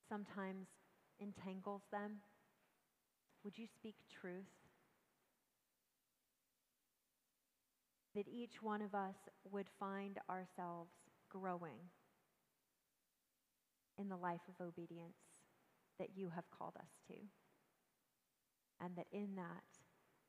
sometimes 0.07 0.67
entangles 1.19 1.81
them? 1.91 2.17
Would 3.43 3.57
you 3.57 3.67
speak 3.67 3.95
truth? 4.21 4.62
That 8.15 8.27
each 8.27 8.61
one 8.61 8.81
of 8.81 8.93
us 8.93 9.15
would 9.51 9.67
find 9.79 10.19
ourselves 10.29 10.91
growing 11.29 11.79
in 13.97 14.09
the 14.09 14.17
life 14.17 14.41
of 14.47 14.65
obedience 14.65 15.17
that 15.99 16.09
you 16.15 16.29
have 16.29 16.49
called 16.51 16.75
us 16.79 16.99
to. 17.07 17.15
And 18.79 18.95
that 18.97 19.07
in 19.11 19.35
that 19.35 19.63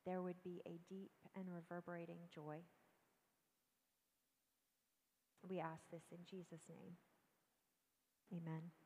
there 0.07 0.23
would 0.23 0.43
be 0.43 0.63
a 0.67 0.79
deep 0.89 1.13
and 1.37 1.47
reverberating 1.53 2.19
joy. 2.35 2.59
We 5.49 5.61
ask 5.61 5.83
this 5.91 6.05
in 6.13 6.21
Jesus' 6.29 6.67
name. 6.69 6.97
Amen. 8.33 8.84